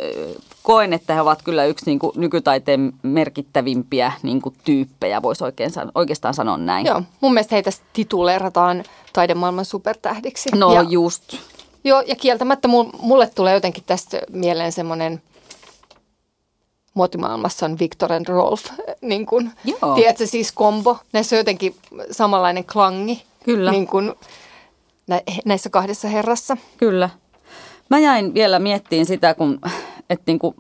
koen, 0.64 0.94
että 0.94 1.14
he 1.14 1.22
ovat 1.22 1.42
kyllä 1.42 1.66
yksi 1.66 1.86
niin 1.86 2.00
kuin, 2.00 2.12
nykytaiteen 2.16 2.94
merkittävimpiä 3.04 4.12
niin 4.24 4.42
kuin, 4.42 4.56
tyyppejä, 4.64 5.22
voisi 5.22 5.44
oikein, 5.44 5.72
oikeastaan 5.96 6.34
sanoa 6.34 6.58
näin. 6.58 6.86
Joo, 6.86 7.02
mun 7.22 7.34
mielestä 7.34 7.56
heitä 7.56 7.72
tituleerataan 7.94 8.84
taidemaailman 9.14 9.66
supertähdiksi. 9.66 10.50
No 10.56 10.74
ja, 10.74 10.82
just. 10.82 11.38
Joo, 11.84 12.04
ja 12.08 12.16
kieltämättä 12.16 12.68
mulle 13.02 13.28
tulee 13.28 13.54
jotenkin 13.54 13.84
tästä 13.88 14.22
mieleen 14.30 14.72
semmoinen 14.72 15.22
muotimaailmassa 16.94 17.66
on 17.66 17.80
Victor 17.80 18.14
and 18.14 18.28
Rolf, 18.28 18.66
niin 19.02 19.26
kuin, 19.26 19.52
Joo. 19.66 19.96
tiedätkö, 19.96 20.28
siis 20.28 20.52
kombo. 20.52 20.98
Näissä 21.14 21.36
on 21.36 21.38
jotenkin 21.38 21.76
samanlainen 22.12 22.66
klangi. 22.66 23.24
Kyllä. 23.44 23.72
Niin 23.72 23.88
kuin 23.88 24.14
näissä 25.46 25.70
kahdessa 25.70 26.08
herrassa. 26.08 26.58
Kyllä. 26.78 27.10
Mä 27.90 28.00
jäin 28.00 28.34
vielä 28.34 28.60
miettiin 28.60 29.06
sitä, 29.06 29.34
kun, 29.34 29.60
että 30.10 30.24
niin 30.28 30.40
kuin 30.40 30.56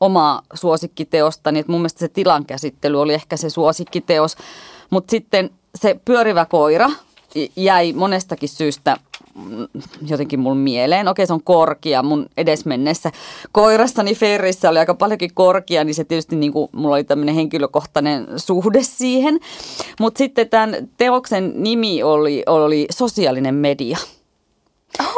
omaa 0.00 0.42
suosikkiteostani, 0.54 1.58
että 1.58 1.72
mun 1.72 1.80
mielestä 1.80 2.00
se 2.00 2.08
tilankäsittely 2.08 3.00
oli 3.00 3.14
ehkä 3.14 3.36
se 3.36 3.50
suosikkiteos, 3.50 4.36
mutta 4.90 5.10
sitten 5.10 5.50
se 5.74 6.00
pyörivä 6.04 6.44
koira 6.44 6.90
jäi 7.56 7.92
monestakin 7.92 8.48
syystä 8.48 8.96
jotenkin 10.06 10.40
mun 10.40 10.56
mieleen. 10.56 11.08
Okei, 11.08 11.26
se 11.26 11.32
on 11.32 11.42
korkia. 11.42 12.02
Mun 12.02 12.26
edesmennessä 12.36 13.12
koirassani 13.52 14.14
Ferrissä 14.14 14.70
oli 14.70 14.78
aika 14.78 14.94
paljonkin 14.94 15.34
korkia, 15.34 15.84
niin 15.84 15.94
se 15.94 16.04
tietysti 16.04 16.36
niin 16.36 16.52
kuin, 16.52 16.68
mulla 16.72 16.94
oli 16.94 17.04
tämmöinen 17.04 17.34
henkilökohtainen 17.34 18.26
suhde 18.36 18.82
siihen. 18.82 19.40
Mutta 20.00 20.18
sitten 20.18 20.48
tämän 20.48 20.88
teoksen 20.96 21.52
nimi 21.56 22.02
oli, 22.02 22.42
oli 22.46 22.86
sosiaalinen 22.90 23.54
media. 23.54 23.98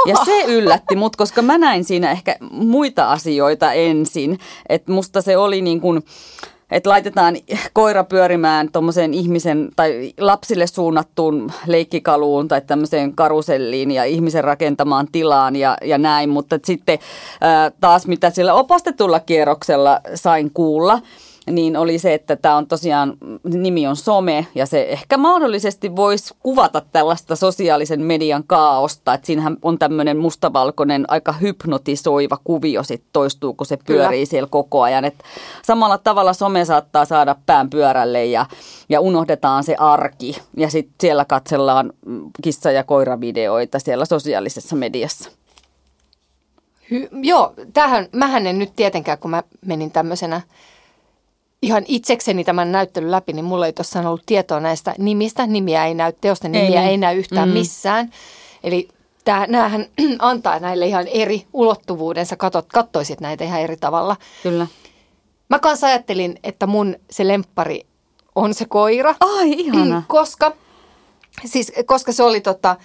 Ja 0.06 0.16
se 0.24 0.44
yllätti 0.46 0.96
mut, 0.96 1.16
koska 1.16 1.42
mä 1.42 1.58
näin 1.58 1.84
siinä 1.84 2.10
ehkä 2.10 2.36
muita 2.50 3.12
asioita 3.12 3.72
ensin. 3.72 4.38
Että 4.68 4.92
musta 4.92 5.22
se 5.22 5.36
oli 5.36 5.62
niin 5.62 5.80
kuin, 5.80 6.02
että 6.70 6.90
laitetaan 6.90 7.36
koira 7.72 8.04
pyörimään 8.04 8.72
tuommoiseen 8.72 9.14
ihmisen 9.14 9.68
tai 9.76 10.12
lapsille 10.20 10.66
suunnattuun 10.66 11.52
leikkikaluun 11.66 12.48
tai 12.48 12.60
tämmöiseen 12.60 13.14
karuselliin 13.14 13.90
ja 13.90 14.04
ihmisen 14.04 14.44
rakentamaan 14.44 15.08
tilaan 15.12 15.56
ja, 15.56 15.76
ja 15.84 15.98
näin. 15.98 16.30
Mutta 16.30 16.58
sitten 16.64 16.98
ää, 17.40 17.70
taas 17.80 18.06
mitä 18.06 18.30
sillä 18.30 18.54
opastetulla 18.54 19.20
kierroksella 19.20 20.00
sain 20.14 20.50
kuulla– 20.54 21.00
niin 21.50 21.76
oli 21.76 21.98
se, 21.98 22.14
että 22.14 22.36
tämä 22.36 22.56
on 22.56 22.66
tosiaan, 22.66 23.16
nimi 23.44 23.86
on 23.86 23.96
some 23.96 24.46
ja 24.54 24.66
se 24.66 24.82
ehkä 24.82 25.16
mahdollisesti 25.16 25.96
voisi 25.96 26.34
kuvata 26.40 26.82
tällaista 26.92 27.36
sosiaalisen 27.36 28.02
median 28.02 28.44
kaaosta, 28.46 29.14
että 29.14 29.26
siinähän 29.26 29.56
on 29.62 29.78
tämmöinen 29.78 30.16
mustavalkoinen 30.16 31.04
aika 31.08 31.32
hypnotisoiva 31.32 32.38
kuvio 32.44 32.82
sitten 32.82 33.10
toistuu, 33.12 33.54
kun 33.54 33.66
se 33.66 33.76
pyörii 33.86 34.18
Kyllä. 34.18 34.30
siellä 34.30 34.48
koko 34.50 34.82
ajan. 34.82 35.04
Et 35.04 35.14
samalla 35.62 35.98
tavalla 35.98 36.32
some 36.32 36.64
saattaa 36.64 37.04
saada 37.04 37.36
pään 37.46 37.70
pyörälle 37.70 38.24
ja, 38.24 38.46
ja 38.88 39.00
unohdetaan 39.00 39.64
se 39.64 39.74
arki 39.78 40.36
ja 40.56 40.70
sitten 40.70 40.94
siellä 41.00 41.24
katsellaan 41.24 41.92
kissa- 42.42 42.70
ja 42.70 42.84
koiravideoita 42.84 43.78
siellä 43.78 44.04
sosiaalisessa 44.04 44.76
mediassa. 44.76 45.30
Hy- 46.92 47.08
joo, 47.22 47.54
tähän, 47.72 48.06
mähän 48.12 48.46
en 48.46 48.58
nyt 48.58 48.72
tietenkään, 48.76 49.18
kun 49.18 49.30
mä 49.30 49.42
menin 49.66 49.90
tämmöisenä 49.90 50.40
ihan 51.62 51.84
itsekseni 51.88 52.44
tämän 52.44 52.72
näyttelyn 52.72 53.10
läpi, 53.10 53.32
niin 53.32 53.44
mulla 53.44 53.66
ei 53.66 53.72
tuossa 53.72 54.08
ollut 54.08 54.22
tietoa 54.26 54.60
näistä 54.60 54.94
nimistä. 54.98 55.46
Nimiä 55.46 55.86
ei 55.86 55.94
näy, 55.94 56.12
teosten 56.20 56.52
nimiä 56.52 56.82
ei, 56.82 56.88
ei 56.88 56.96
näy 56.96 57.18
yhtään 57.18 57.48
mm. 57.48 57.52
missään. 57.52 58.10
Eli 58.64 58.88
tämä, 59.24 59.46
näähän 59.46 59.86
antaa 60.18 60.58
näille 60.58 60.86
ihan 60.86 61.06
eri 61.06 61.46
ulottuvuudensa, 61.52 62.36
katot, 62.36 62.66
kattoisit 62.72 63.20
näitä 63.20 63.44
ihan 63.44 63.60
eri 63.60 63.76
tavalla. 63.76 64.16
Kyllä. 64.42 64.66
Mä 65.48 65.58
kanssa 65.58 65.86
ajattelin, 65.86 66.38
että 66.44 66.66
mun 66.66 66.96
se 67.10 67.28
lemppari 67.28 67.86
on 68.34 68.54
se 68.54 68.64
koira. 68.64 69.14
Ai, 69.20 69.50
ihana. 69.50 70.02
Koska, 70.08 70.52
siis, 71.44 71.72
koska 71.86 72.12
se 72.12 72.22
oli 72.22 72.40
tota, 72.40 72.76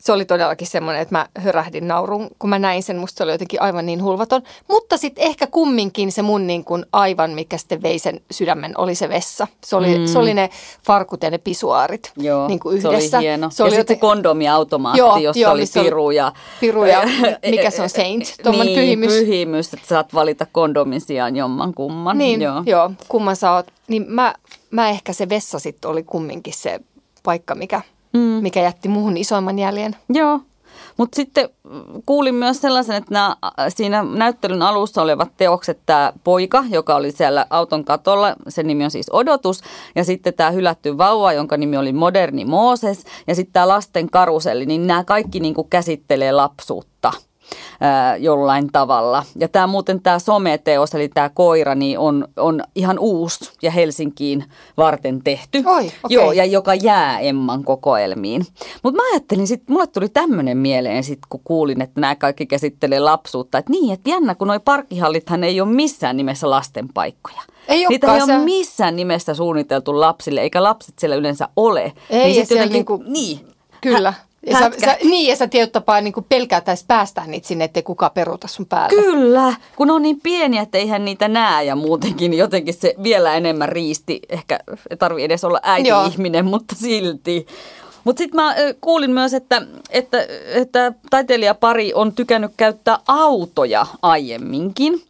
se 0.00 0.12
oli 0.12 0.24
todellakin 0.24 0.66
semmoinen, 0.66 1.02
että 1.02 1.14
mä 1.14 1.26
hörähdin 1.38 1.88
naurun, 1.88 2.30
kun 2.38 2.50
mä 2.50 2.58
näin 2.58 2.82
sen. 2.82 2.96
Musta 2.96 3.18
se 3.18 3.24
oli 3.24 3.32
jotenkin 3.32 3.62
aivan 3.62 3.86
niin 3.86 4.02
hulvaton. 4.02 4.42
Mutta 4.68 4.96
sitten 4.96 5.24
ehkä 5.24 5.46
kumminkin 5.46 6.12
se 6.12 6.22
mun 6.22 6.46
niin 6.46 6.64
kuin 6.64 6.86
aivan, 6.92 7.30
mikä 7.30 7.58
sitten 7.58 7.82
vei 7.82 7.98
sen 7.98 8.20
sydämen, 8.30 8.72
oli 8.78 8.94
se 8.94 9.08
vessa. 9.08 9.46
Se 9.64 9.76
oli, 9.76 9.98
mm. 9.98 10.06
se 10.06 10.18
oli 10.18 10.34
ne 10.34 10.50
farkut 10.86 11.22
ja 11.22 11.30
ne 11.30 11.38
pisuaarit 11.38 12.12
joo, 12.16 12.48
niin 12.48 12.60
kuin 12.60 12.76
yhdessä. 12.76 13.10
se 13.10 13.16
oli 13.16 13.24
hieno. 13.24 13.50
Se 13.50 13.62
ja 13.62 13.64
oli 13.64 13.70
sitten 13.70 13.94
joten... 13.94 14.00
kondomiautomaatti, 14.00 14.98
joo, 14.98 15.16
jossa 15.16 15.40
joo, 15.40 15.52
oli 15.52 15.64
piru 15.82 16.10
ja... 16.10 16.32
Piru 16.60 16.84
ja 16.84 17.02
mikä 17.50 17.70
se 17.70 17.82
on 17.82 17.90
Saint, 17.90 18.34
niin, 18.50 18.74
pyhimys. 18.74 19.12
pyhimys, 19.12 19.74
että 19.74 19.86
saat 19.88 20.14
valita 20.14 20.46
kondomin 20.52 21.00
sijaan 21.00 21.36
jomman 21.36 21.74
kumman. 21.74 22.18
Niin, 22.18 22.42
joo, 22.42 22.62
joo 22.66 22.90
kumman 23.08 23.36
sä 23.36 23.52
oot. 23.52 23.66
Niin 23.88 24.04
mä, 24.08 24.34
mä 24.70 24.88
ehkä 24.88 25.12
se 25.12 25.28
vessa 25.28 25.58
sitten 25.58 25.90
oli 25.90 26.02
kumminkin 26.02 26.54
se 26.54 26.80
paikka, 27.22 27.54
mikä 27.54 27.80
mm. 28.14 28.20
mikä 28.20 28.60
jätti 28.60 28.88
muuhun 28.88 29.16
isoimman 29.16 29.58
jäljen. 29.58 29.96
Joo, 30.08 30.40
mutta 30.96 31.16
sitten 31.16 31.48
kuulin 32.06 32.34
myös 32.34 32.60
sellaisen, 32.60 32.96
että 32.96 33.14
nämä, 33.14 33.36
siinä 33.68 34.02
näyttelyn 34.02 34.62
alussa 34.62 35.02
olevat 35.02 35.32
teokset, 35.36 35.78
tämä 35.86 36.12
poika, 36.24 36.64
joka 36.70 36.94
oli 36.94 37.12
siellä 37.12 37.46
auton 37.50 37.84
katolla, 37.84 38.34
sen 38.48 38.66
nimi 38.66 38.84
on 38.84 38.90
siis 38.90 39.10
Odotus, 39.12 39.60
ja 39.94 40.04
sitten 40.04 40.34
tämä 40.34 40.50
hylätty 40.50 40.98
vauva, 40.98 41.32
jonka 41.32 41.56
nimi 41.56 41.76
oli 41.76 41.92
Moderni 41.92 42.44
Mooses, 42.44 43.04
ja 43.26 43.34
sitten 43.34 43.52
tämä 43.52 43.68
lasten 43.68 44.10
karuselli, 44.10 44.66
niin 44.66 44.86
nämä 44.86 45.04
kaikki 45.04 45.40
niin 45.40 45.54
kuin 45.54 45.68
käsittelee 45.70 46.32
lapsuutta 46.32 47.12
ää, 47.80 48.16
jollain 48.16 48.68
tavalla. 48.72 49.22
Ja 49.36 49.48
tämä 49.48 49.66
muuten 49.66 50.02
tämä 50.02 50.18
someteos, 50.18 50.94
eli 50.94 51.08
tämä 51.08 51.28
koira, 51.28 51.74
niin 51.74 51.98
on, 51.98 52.28
on 52.36 52.62
ihan 52.74 52.98
uusi 52.98 53.52
ja 53.62 53.70
Helsinkiin 53.70 54.44
varten 54.76 55.22
tehty. 55.24 55.62
Oi, 55.66 55.86
okay. 55.86 55.92
Joo, 56.08 56.32
ja 56.32 56.44
joka 56.44 56.74
jää 56.74 57.18
Emman 57.18 57.64
kokoelmiin. 57.64 58.46
Mutta 58.82 59.02
mä 59.02 59.10
ajattelin 59.12 59.46
sitten, 59.46 59.72
mulle 59.72 59.86
tuli 59.86 60.08
tämmöinen 60.08 60.58
mieleen 60.58 61.04
sitten, 61.04 61.26
kun 61.28 61.40
kuulin, 61.44 61.82
että 61.82 62.00
nämä 62.00 62.14
kaikki 62.14 62.46
käsittelee 62.46 63.00
lapsuutta. 63.00 63.58
Että 63.58 63.70
niin, 63.70 63.92
että 63.92 64.10
jännä, 64.10 64.34
kun 64.34 64.48
noi 64.48 64.60
parkkihallithan 64.60 65.44
ei 65.44 65.60
ole 65.60 65.68
missään 65.68 66.16
nimessä 66.16 66.50
lasten 66.50 66.88
paikkoja. 66.94 67.42
Ei 67.68 67.86
Niitä 67.88 68.14
ei 68.14 68.22
ole 68.22 68.38
missään 68.38 68.96
nimessä 68.96 69.34
suunniteltu 69.34 70.00
lapsille, 70.00 70.40
eikä 70.40 70.62
lapset 70.62 70.98
siellä 70.98 71.16
yleensä 71.16 71.48
ole. 71.56 71.92
Ei, 72.10 72.24
niin 72.24 72.36
jotenkin, 72.36 72.72
niinku, 72.72 73.04
niin. 73.06 73.40
Kyllä. 73.80 74.14
Ja 74.46 74.58
sä, 74.58 74.70
sä, 74.84 74.96
niin, 75.02 75.28
ja 75.28 75.36
sä 75.36 75.46
tietyllä 75.46 75.72
tapaa 75.72 76.00
niin 76.00 76.14
pelkäätäisi 76.28 76.84
päästään 76.88 77.30
niitä 77.30 77.48
sinne, 77.48 77.64
ettei 77.64 77.82
kukaan 77.82 78.10
peruta 78.14 78.48
sun 78.48 78.66
päälle. 78.66 79.02
Kyllä, 79.02 79.54
kun 79.76 79.90
on 79.90 80.02
niin 80.02 80.20
pieniä, 80.22 80.62
että 80.62 80.78
eihän 80.78 81.04
niitä 81.04 81.28
näe 81.28 81.64
ja 81.64 81.76
muutenkin 81.76 82.30
niin 82.30 82.38
jotenkin 82.38 82.74
se 82.74 82.94
vielä 83.02 83.34
enemmän 83.34 83.68
riisti. 83.68 84.20
Ehkä 84.28 84.60
ei 84.90 84.96
tarvi 84.96 85.24
edes 85.24 85.44
olla 85.44 85.60
äiti-ihminen, 85.62 86.44
mutta 86.44 86.74
silti. 86.74 87.46
Mutta 88.04 88.18
sitten 88.18 88.40
mä 88.40 88.54
kuulin 88.80 89.10
myös, 89.10 89.34
että, 89.34 89.62
että, 89.90 90.26
että 90.54 90.92
taiteilijapari 91.10 91.94
on 91.94 92.12
tykännyt 92.12 92.52
käyttää 92.56 92.98
autoja 93.08 93.86
aiemminkin 94.02 95.02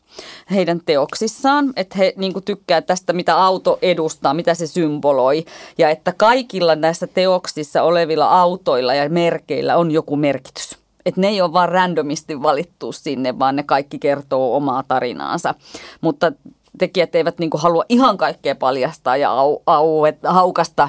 heidän 0.51 0.81
teoksissaan, 0.87 1.73
että 1.77 1.99
he 1.99 2.13
niin 2.17 2.33
kuin 2.33 2.45
tykkää 2.45 2.83
tästä, 2.83 3.13
mitä 3.13 3.45
auto 3.45 3.79
edustaa, 3.83 4.35
mitä 4.35 4.55
se 4.55 4.67
symboloi, 4.67 5.45
ja 5.79 5.91
että 5.91 6.13
kaikilla 6.17 6.77
näissä 6.77 7.07
teoksissa 7.07 7.83
olevilla 7.83 8.41
autoilla 8.41 8.95
ja 8.95 9.09
merkeillä 9.09 9.77
on 9.77 9.91
joku 9.91 10.17
merkitys. 10.17 10.79
Että 11.07 11.21
ne 11.21 11.29
ei 11.29 11.41
ole 11.41 11.53
vaan 11.53 11.69
randomisti 11.69 12.43
valittu 12.43 12.93
sinne, 12.93 13.39
vaan 13.39 13.57
ne 13.57 13.63
kaikki 13.63 13.99
kertoo 13.99 14.57
omaa 14.57 14.83
tarinaansa. 14.89 15.55
Mutta 16.01 16.33
tekijät 16.79 17.15
eivät 17.15 17.39
niin 17.39 17.51
kuin 17.51 17.61
halua 17.61 17.85
ihan 17.89 18.19
kaikkea 18.19 18.55
paljastaa 18.55 19.17
ja 19.17 19.31
au, 19.31 19.59
au, 19.67 20.05
et, 20.05 20.19
haukasta 20.27 20.89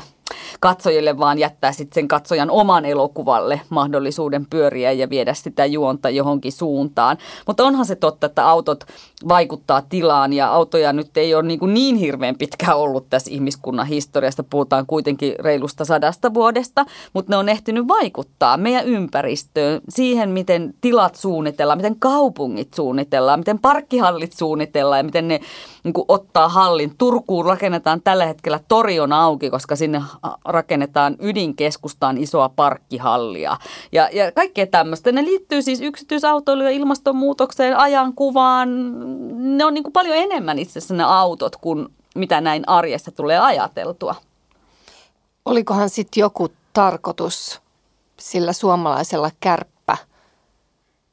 katsojille, 0.60 1.18
vaan 1.18 1.40
jättää 1.40 1.72
sitten 1.72 1.96
sen 1.96 2.08
katsojan 2.08 2.50
oman 2.50 2.86
elokuvalle 2.86 3.62
mahdollisuuden 3.70 4.46
pyöriä 4.50 4.92
ja 4.92 5.10
viedä 5.10 5.34
sitä 5.34 5.66
juonta 5.66 6.10
johonkin 6.10 6.52
suuntaan. 6.52 7.18
Mutta 7.48 7.64
onhan 7.64 7.86
se 7.86 7.96
totta, 7.96 8.26
että 8.26 8.48
autot 8.48 8.84
vaikuttaa 9.28 9.82
tilaan 9.82 10.34
ja 10.34 10.52
autoja 10.52 10.94
nyt 10.94 11.18
ei 11.18 11.36
ole 11.36 11.44
niin, 11.44 11.60
kuin 11.60 11.74
niin 11.74 11.96
hirveän 11.96 12.36
pitkä 12.36 12.76
ollut 12.76 13.10
tässä 13.10 13.32
ihmiskunnan 13.32 13.88
historiasta. 13.88 14.44
Puhutaan 14.44 14.86
kuitenkin 14.86 15.36
reilusta 15.40 15.86
sadasta 15.86 16.34
vuodesta, 16.34 16.86
mutta 17.14 17.34
ne 17.34 17.38
on 17.38 17.50
ehtinyt 17.50 17.88
vaikuttaa 17.88 18.58
meidän 18.58 18.86
ympäristöön, 18.86 19.82
siihen 19.90 20.30
miten 20.30 20.74
tilat 20.82 21.16
suunnitellaan, 21.16 21.80
miten 21.80 22.00
kaupungit 22.00 22.74
suunnitellaan, 22.74 23.40
miten 23.40 23.60
parkkihallit 23.60 24.34
suunnitellaan 24.34 25.00
ja 25.00 25.04
miten 25.04 25.28
ne 25.28 25.40
niin 25.86 25.94
kuin 25.94 26.06
ottaa 26.08 26.50
hallin. 26.50 26.98
Turkuun 26.98 27.46
rakennetaan 27.46 28.02
tällä 28.02 28.26
hetkellä 28.26 28.60
torion 28.68 29.14
auki, 29.14 29.50
koska 29.50 29.76
sinne 29.76 30.02
rakennetaan 30.46 31.16
ydinkeskustaan 31.20 32.18
isoa 32.18 32.50
parkkihallia. 32.50 33.58
Ja, 33.92 34.10
ja 34.14 34.32
kaikkea 34.32 34.68
tämmöistä. 34.68 35.12
Ne 35.12 35.24
liittyy 35.24 35.62
siis 35.62 35.82
yksityisautoiluun 35.82 36.66
ja 36.66 36.72
ilmastonmuutokseen, 36.72 37.78
ajankuvaan. 37.78 38.70
Ne 39.58 39.66
on 39.66 39.74
niin 39.74 39.84
kuin 39.84 39.94
paljon 39.94 40.18
enemmän 40.18 40.60
itse 40.60 40.80
asiassa 40.80 40.94
ne 40.94 41.04
autot 41.04 41.56
kuin 41.56 41.88
mitä 42.16 42.42
näin 42.42 42.70
arjessa 42.70 43.12
tulee 43.12 43.40
ajateltua. 43.40 44.16
Olikohan 45.46 45.90
sitten 45.90 46.22
joku 46.22 46.48
tarkoitus 46.74 47.62
sillä 48.20 48.54
suomalaisella 48.54 49.32
kärppä 49.40 49.98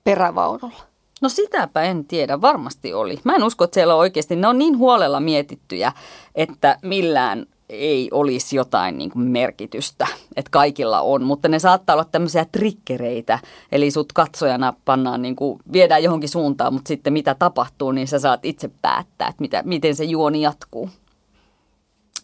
perävaunulla? 0.04 0.91
No 1.22 1.28
sitäpä 1.28 1.82
en 1.82 2.04
tiedä, 2.04 2.40
varmasti 2.40 2.94
oli. 2.94 3.20
Mä 3.24 3.34
en 3.34 3.44
usko, 3.44 3.64
että 3.64 3.74
siellä 3.74 3.94
on 3.94 4.00
oikeasti, 4.00 4.36
ne 4.36 4.48
on 4.48 4.58
niin 4.58 4.78
huolella 4.78 5.20
mietittyjä, 5.20 5.92
että 6.34 6.78
millään 6.82 7.46
ei 7.68 8.08
olisi 8.12 8.56
jotain 8.56 8.98
niin 8.98 9.10
kuin 9.10 9.22
merkitystä, 9.22 10.06
että 10.36 10.50
kaikilla 10.50 11.00
on, 11.00 11.22
mutta 11.22 11.48
ne 11.48 11.58
saattaa 11.58 11.94
olla 11.94 12.04
tämmöisiä 12.12 12.46
trikkereitä, 12.52 13.38
eli 13.72 13.90
sut 13.90 14.12
katsojana 14.12 14.74
pannaan, 14.84 15.22
niin 15.22 15.36
kuin, 15.36 15.58
viedään 15.72 16.02
johonkin 16.02 16.28
suuntaan, 16.28 16.72
mutta 16.72 16.88
sitten 16.88 17.12
mitä 17.12 17.34
tapahtuu, 17.34 17.92
niin 17.92 18.08
sä 18.08 18.18
saat 18.18 18.44
itse 18.44 18.70
päättää, 18.82 19.28
että 19.28 19.42
mitä, 19.42 19.62
miten 19.64 19.96
se 19.96 20.04
juoni 20.04 20.42
jatkuu. 20.42 20.90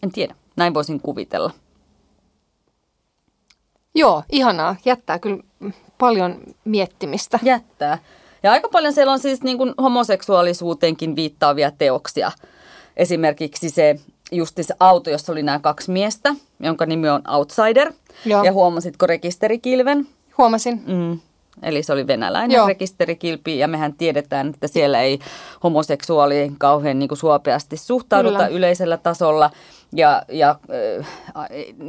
En 0.03 0.11
tiedä, 0.11 0.35
näin 0.55 0.73
voisin 0.73 1.01
kuvitella. 1.01 1.51
Joo, 3.95 4.23
ihanaa. 4.31 4.75
Jättää 4.85 5.19
kyllä 5.19 5.43
paljon 5.97 6.39
miettimistä. 6.65 7.39
Jättää. 7.43 7.97
Ja 8.43 8.51
aika 8.51 8.69
paljon 8.69 8.93
siellä 8.93 9.13
on 9.13 9.19
siis 9.19 9.43
niin 9.43 9.57
kuin 9.57 9.73
homoseksuaalisuuteenkin 9.81 11.15
viittaavia 11.15 11.71
teoksia. 11.77 12.31
Esimerkiksi 12.97 13.69
se 13.69 13.99
justi 14.31 14.63
se 14.63 14.73
auto, 14.79 15.09
jossa 15.09 15.31
oli 15.31 15.43
nämä 15.43 15.59
kaksi 15.59 15.91
miestä, 15.91 16.35
jonka 16.59 16.85
nimi 16.85 17.09
on 17.09 17.21
Outsider. 17.27 17.93
Joo. 18.25 18.43
Ja 18.43 18.53
huomasitko 18.53 19.07
rekisterikilven? 19.07 20.07
Huomasin. 20.37 20.83
Mm. 20.87 21.19
Eli 21.63 21.83
se 21.83 21.93
oli 21.93 22.07
venäläinen 22.07 22.55
Joo. 22.55 22.67
rekisterikilpi 22.67 23.57
ja 23.57 23.67
mehän 23.67 23.93
tiedetään, 23.93 24.49
että 24.49 24.67
siellä 24.67 25.01
ei 25.01 25.19
homoseksuaaliin 25.63 26.55
kauhean 26.57 26.99
niin 26.99 27.09
kuin 27.09 27.17
suopeasti 27.17 27.77
suhtauduta 27.77 28.33
Kyllä. 28.33 28.47
yleisellä 28.47 28.97
tasolla. 28.97 29.51
Ja, 29.91 30.23
ja 30.27 30.49
äh, 30.99 31.07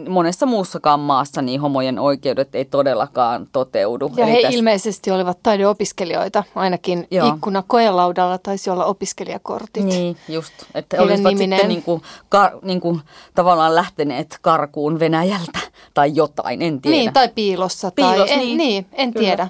monessa 0.09 0.47
muussakaan 0.47 1.01
maassa 1.01 1.43
niin 1.43 1.61
homojen 1.61 1.99
oikeudet 1.99 2.55
ei 2.55 2.65
todellakaan 2.65 3.47
toteudu. 3.53 4.13
Ja 4.17 4.25
Eli 4.25 4.33
he 4.33 4.43
tässä... 4.43 4.59
ilmeisesti 4.59 5.11
olivat 5.11 5.39
taideopiskelijoita, 5.43 6.45
ainakin 6.55 7.07
Joo. 7.11 7.29
ikkuna 7.29 7.63
koelaudalla 7.67 8.39
taisi 8.39 8.71
olla 8.71 8.85
opiskelijakortit. 8.85 9.85
Niin, 9.85 10.17
just. 10.29 10.53
Että 10.75 10.97
Heidän 10.97 11.13
olisivat 11.13 11.33
niminen... 11.33 11.59
sitten 11.59 11.69
niin 11.69 11.83
kuin, 11.83 12.03
kar, 12.29 12.53
niin 12.63 12.81
kuin, 12.81 13.01
tavallaan 13.35 13.75
lähteneet 13.75 14.39
karkuun 14.43 15.01
Venäjältä 15.01 15.59
tai 15.95 16.11
jotain, 16.15 16.63
en 16.63 16.81
tiedä. 16.81 16.97
Niin, 16.97 17.13
tai 17.13 17.29
piilossa. 17.29 17.91
Piilos, 17.91 18.31
tai, 18.31 18.37
niin. 18.37 18.51
En, 18.51 18.57
niin, 18.57 18.87
en 18.93 19.13
Kyllä. 19.13 19.27
tiedä. 19.27 19.49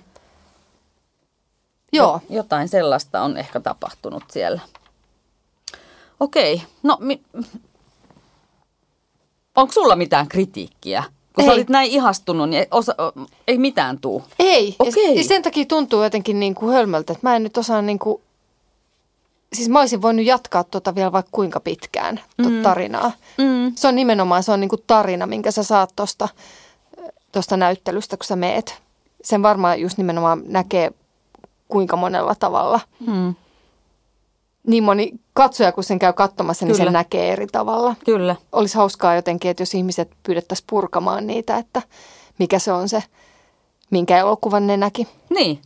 Joo. 1.92 2.20
Jotain 2.30 2.68
sellaista 2.68 3.22
on 3.22 3.36
ehkä 3.36 3.60
tapahtunut 3.60 4.24
siellä. 4.30 4.60
Okei, 6.20 6.62
no 6.82 6.96
mi- 7.00 7.22
onko 9.60 9.72
sulla 9.72 9.96
mitään 9.96 10.28
kritiikkiä? 10.28 11.04
Kun 11.34 11.44
ei. 11.44 11.46
sä 11.48 11.52
olit 11.52 11.68
näin 11.68 11.90
ihastunut, 11.90 12.48
niin 12.48 12.66
osa, 12.70 12.94
ei 13.48 13.58
mitään 13.58 13.98
tuu. 13.98 14.22
Ei, 14.38 14.76
okay. 14.78 15.14
ja 15.14 15.24
sen 15.24 15.42
takia 15.42 15.64
tuntuu 15.64 16.02
jotenkin 16.02 16.40
niin 16.40 16.54
kuin 16.54 16.74
hölmöltä, 16.74 17.12
että 17.12 17.28
mä 17.28 17.36
en 17.36 17.42
nyt 17.42 17.58
osaa 17.58 17.82
niin 17.82 17.98
kuin, 17.98 18.22
siis 19.52 19.68
mä 19.68 19.80
olisin 19.80 20.02
voinut 20.02 20.26
jatkaa 20.26 20.64
tuota 20.64 20.94
vielä 20.94 21.12
vaikka 21.12 21.30
kuinka 21.32 21.60
pitkään, 21.60 22.20
tuota 22.36 22.50
mm. 22.50 22.62
tarinaa. 22.62 23.12
Mm. 23.38 23.72
Se 23.76 23.88
on 23.88 23.94
nimenomaan, 23.94 24.42
se 24.42 24.52
on 24.52 24.60
niin 24.60 24.68
kuin 24.68 24.82
tarina, 24.86 25.26
minkä 25.26 25.50
sä 25.50 25.62
saat 25.62 25.92
tuosta 25.96 26.28
tosta 27.32 27.56
näyttelystä, 27.56 28.16
kun 28.16 28.24
sä 28.24 28.36
meet. 28.36 28.82
Sen 29.24 29.42
varmaan 29.42 29.80
just 29.80 29.98
nimenomaan 29.98 30.42
näkee 30.46 30.90
kuinka 31.68 31.96
monella 31.96 32.34
tavalla. 32.34 32.80
Hmm. 33.06 33.34
Niin 34.66 34.84
moni 34.84 35.12
katsoja, 35.32 35.72
kun 35.72 35.84
sen 35.84 35.98
käy 35.98 36.12
katsomassa, 36.12 36.66
niin 36.66 36.74
Kyllä. 36.76 36.84
sen 36.84 36.92
näkee 36.92 37.32
eri 37.32 37.46
tavalla. 37.46 37.94
Kyllä. 38.04 38.36
Olisi 38.52 38.76
hauskaa 38.76 39.14
jotenkin, 39.14 39.50
että 39.50 39.62
jos 39.62 39.74
ihmiset 39.74 40.10
pyydettäisiin 40.22 40.66
purkamaan 40.70 41.26
niitä, 41.26 41.56
että 41.56 41.82
mikä 42.38 42.58
se 42.58 42.72
on 42.72 42.88
se, 42.88 43.02
minkä 43.90 44.18
elokuvan 44.18 44.66
ne 44.66 44.76
näki. 44.76 45.08
Niin. 45.30 45.58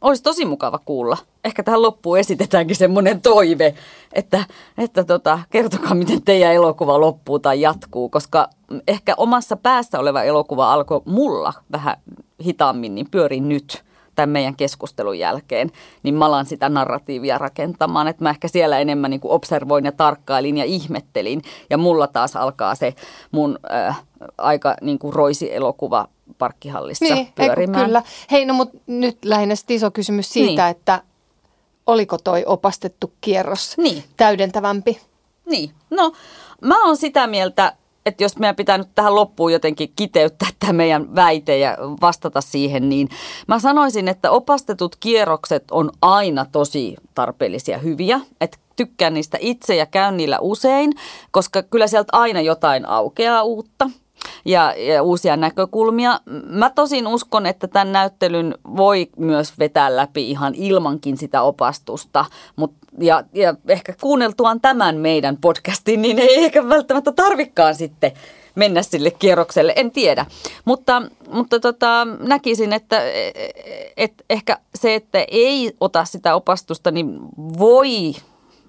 Olisi 0.00 0.22
tosi 0.22 0.44
mukava 0.44 0.78
kuulla. 0.84 1.16
Ehkä 1.44 1.62
tähän 1.62 1.82
loppuun 1.82 2.18
esitetäänkin 2.18 2.76
semmoinen 2.76 3.20
toive, 3.20 3.74
että, 4.12 4.44
että 4.78 5.04
tota, 5.04 5.38
kertokaa, 5.50 5.94
miten 5.94 6.22
teidän 6.22 6.52
elokuva 6.52 7.00
loppuu 7.00 7.38
tai 7.38 7.60
jatkuu, 7.60 8.08
koska 8.08 8.48
ehkä 8.88 9.14
omassa 9.16 9.56
päässä 9.56 9.98
oleva 9.98 10.22
elokuva 10.22 10.72
alkoi 10.72 11.02
mulla 11.04 11.52
vähän 11.72 11.96
hitaammin, 12.44 12.94
niin 12.94 13.10
pyörin 13.10 13.48
nyt– 13.48 13.84
tämän 14.14 14.30
meidän 14.30 14.56
keskustelun 14.56 15.18
jälkeen, 15.18 15.70
niin 16.02 16.14
mä 16.14 16.26
alan 16.26 16.46
sitä 16.46 16.68
narratiivia 16.68 17.38
rakentamaan. 17.38 18.08
Että 18.08 18.22
mä 18.22 18.30
ehkä 18.30 18.48
siellä 18.48 18.78
enemmän 18.78 19.10
niin 19.10 19.20
kuin 19.20 19.32
observoin 19.32 19.84
ja 19.84 19.92
tarkkailin 19.92 20.56
ja 20.58 20.64
ihmettelin. 20.64 21.42
Ja 21.70 21.78
mulla 21.78 22.06
taas 22.06 22.36
alkaa 22.36 22.74
se 22.74 22.94
mun 23.30 23.58
äh, 23.72 24.02
aika 24.38 24.76
niin 24.80 24.98
kuin 24.98 25.12
roisi-elokuva 25.12 26.08
parkkihallissa 26.38 27.14
niin, 27.14 27.32
pyörimään. 27.34 27.84
kyllä. 27.86 28.02
Hei, 28.30 28.44
no 28.44 28.54
mutta 28.54 28.78
nyt 28.86 29.24
lähinnä 29.24 29.54
iso 29.68 29.90
kysymys 29.90 30.32
siitä, 30.32 30.62
niin. 30.62 30.70
että 30.70 31.02
oliko 31.86 32.18
toi 32.18 32.44
opastettu 32.46 33.12
kierros 33.20 33.76
niin. 33.76 34.04
täydentävämpi? 34.16 35.00
Niin, 35.46 35.70
no 35.90 36.12
mä 36.60 36.86
oon 36.86 36.96
sitä 36.96 37.26
mieltä, 37.26 37.76
että 38.06 38.24
jos 38.24 38.38
meidän 38.38 38.56
pitää 38.56 38.78
nyt 38.78 38.88
tähän 38.94 39.14
loppuun 39.14 39.52
jotenkin 39.52 39.92
kiteyttää 39.96 40.48
tämä 40.58 40.72
meidän 40.72 41.14
väite 41.14 41.58
ja 41.58 41.76
vastata 42.00 42.40
siihen, 42.40 42.88
niin 42.88 43.08
mä 43.46 43.58
sanoisin, 43.58 44.08
että 44.08 44.30
opastetut 44.30 44.96
kierrokset 44.96 45.64
on 45.70 45.90
aina 46.02 46.46
tosi 46.52 46.96
tarpeellisia 47.14 47.78
hyviä. 47.78 48.20
Että 48.40 48.58
tykkään 48.76 49.14
niistä 49.14 49.38
itse 49.40 49.76
ja 49.76 49.86
käyn 49.86 50.16
niillä 50.16 50.38
usein, 50.40 50.92
koska 51.30 51.62
kyllä 51.62 51.86
sieltä 51.86 52.08
aina 52.12 52.40
jotain 52.40 52.88
aukeaa 52.88 53.42
uutta– 53.42 53.90
ja, 54.44 54.74
ja 54.76 55.02
uusia 55.02 55.36
näkökulmia. 55.36 56.20
Mä 56.46 56.70
tosin 56.70 57.06
uskon, 57.06 57.46
että 57.46 57.68
tämän 57.68 57.92
näyttelyn 57.92 58.54
voi 58.76 59.08
myös 59.16 59.58
vetää 59.58 59.96
läpi 59.96 60.30
ihan 60.30 60.54
ilmankin 60.54 61.16
sitä 61.16 61.42
opastusta, 61.42 62.24
Mut, 62.56 62.72
ja, 62.98 63.24
ja 63.34 63.54
ehkä 63.68 63.94
kuunneltuaan 64.00 64.60
tämän 64.60 64.96
meidän 64.96 65.36
podcastin, 65.36 66.02
niin 66.02 66.18
ei 66.18 66.44
ehkä 66.44 66.68
välttämättä 66.68 67.12
tarvikkaan 67.12 67.74
sitten 67.74 68.12
mennä 68.54 68.82
sille 68.82 69.10
kierrokselle, 69.10 69.72
en 69.76 69.90
tiedä. 69.90 70.26
Mutta, 70.64 71.02
mutta 71.30 71.60
tota, 71.60 72.06
näkisin, 72.20 72.72
että 72.72 73.02
et 73.96 74.12
ehkä 74.30 74.58
se, 74.74 74.94
että 74.94 75.24
ei 75.28 75.72
ota 75.80 76.04
sitä 76.04 76.34
opastusta, 76.34 76.90
niin 76.90 77.18
voi 77.58 78.14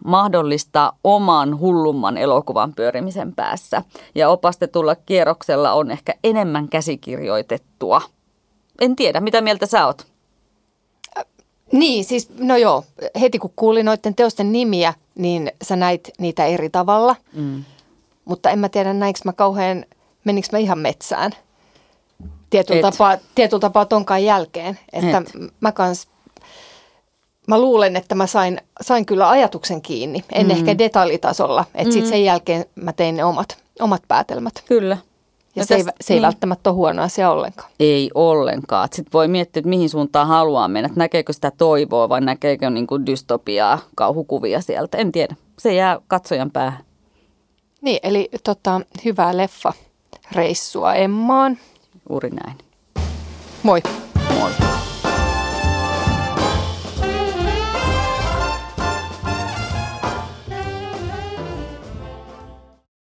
mahdollistaa 0.05 0.97
oman 1.03 1.59
hullumman 1.59 2.17
elokuvan 2.17 2.73
pyörimisen 2.73 3.35
päässä. 3.35 3.81
Ja 4.15 4.29
opastetulla 4.29 4.95
kierroksella 4.95 5.73
on 5.73 5.91
ehkä 5.91 6.13
enemmän 6.23 6.69
käsikirjoitettua. 6.69 8.01
En 8.81 8.95
tiedä, 8.95 9.19
mitä 9.19 9.41
mieltä 9.41 9.65
sä 9.65 9.85
oot? 9.85 10.07
Niin, 11.71 12.05
siis 12.05 12.29
no 12.39 12.57
joo, 12.57 12.83
heti 13.21 13.39
kun 13.39 13.53
kuulin 13.55 13.85
noiden 13.85 14.15
teosten 14.15 14.51
nimiä, 14.51 14.93
niin 15.15 15.51
sä 15.63 15.75
näit 15.75 16.09
niitä 16.19 16.45
eri 16.45 16.69
tavalla. 16.69 17.15
Mm. 17.33 17.63
Mutta 18.25 18.49
en 18.49 18.59
mä 18.59 18.69
tiedä, 18.69 18.93
näinkö 18.93 19.19
mä 19.25 19.33
kauhean, 19.33 19.85
menikö 20.23 20.47
mä 20.51 20.57
ihan 20.57 20.79
metsään 20.79 21.31
tietyllä 22.49 22.91
tapaa, 22.91 23.17
tietyllä 23.35 23.61
tapaa 23.61 23.85
tonkaan 23.85 24.23
jälkeen. 24.23 24.79
Että 24.93 25.17
Et. 25.17 25.53
mä 25.59 25.71
kans 25.71 26.07
mä 27.47 27.61
luulen, 27.61 27.95
että 27.95 28.15
mä 28.15 28.27
sain, 28.27 28.61
sain 28.81 29.05
kyllä 29.05 29.29
ajatuksen 29.29 29.81
kiinni, 29.81 30.23
en 30.31 30.45
mm. 30.45 30.51
ehkä 30.51 30.77
detaljitasolla, 30.77 31.65
että 31.75 31.89
mm. 31.89 31.91
sitten 31.91 32.09
sen 32.09 32.23
jälkeen 32.23 32.65
mä 32.75 32.93
tein 32.93 33.15
ne 33.15 33.25
omat, 33.25 33.57
omat 33.79 34.01
päätelmät. 34.07 34.63
Kyllä. 34.67 34.97
Ja, 35.55 35.61
ja 35.61 35.65
se, 35.65 35.75
tästä, 35.75 35.91
ei, 35.91 35.95
se 36.01 36.13
ei 36.13 36.15
niin. 36.15 36.25
välttämättä 36.25 36.69
ole 36.69 36.75
huono 36.75 37.03
asia 37.03 37.31
ollenkaan. 37.31 37.69
Ei 37.79 38.11
ollenkaan. 38.13 38.89
Sitten 38.91 39.13
voi 39.13 39.27
miettiä, 39.27 39.59
että 39.59 39.69
mihin 39.69 39.89
suuntaan 39.89 40.27
haluaa 40.27 40.67
mennä. 40.67 40.85
Että 40.85 40.99
näkeekö 40.99 41.33
sitä 41.33 41.51
toivoa 41.51 42.09
vai 42.09 42.21
näkeekö 42.21 42.69
niin 42.69 42.87
kuin 42.87 43.05
dystopiaa, 43.05 43.79
kauhukuvia 43.95 44.61
sieltä. 44.61 44.97
En 44.97 45.11
tiedä. 45.11 45.35
Se 45.59 45.73
jää 45.73 45.99
katsojan 46.07 46.51
päähän. 46.51 46.83
Niin, 47.81 47.99
eli 48.03 48.29
tota, 48.43 48.81
hyvää 49.05 49.37
leffa 49.37 49.73
reissua 50.31 50.93
Emmaan. 50.93 51.57
Juuri 52.09 52.29
näin. 52.29 52.57
Moi. 53.63 53.81
Moi. 54.39 54.74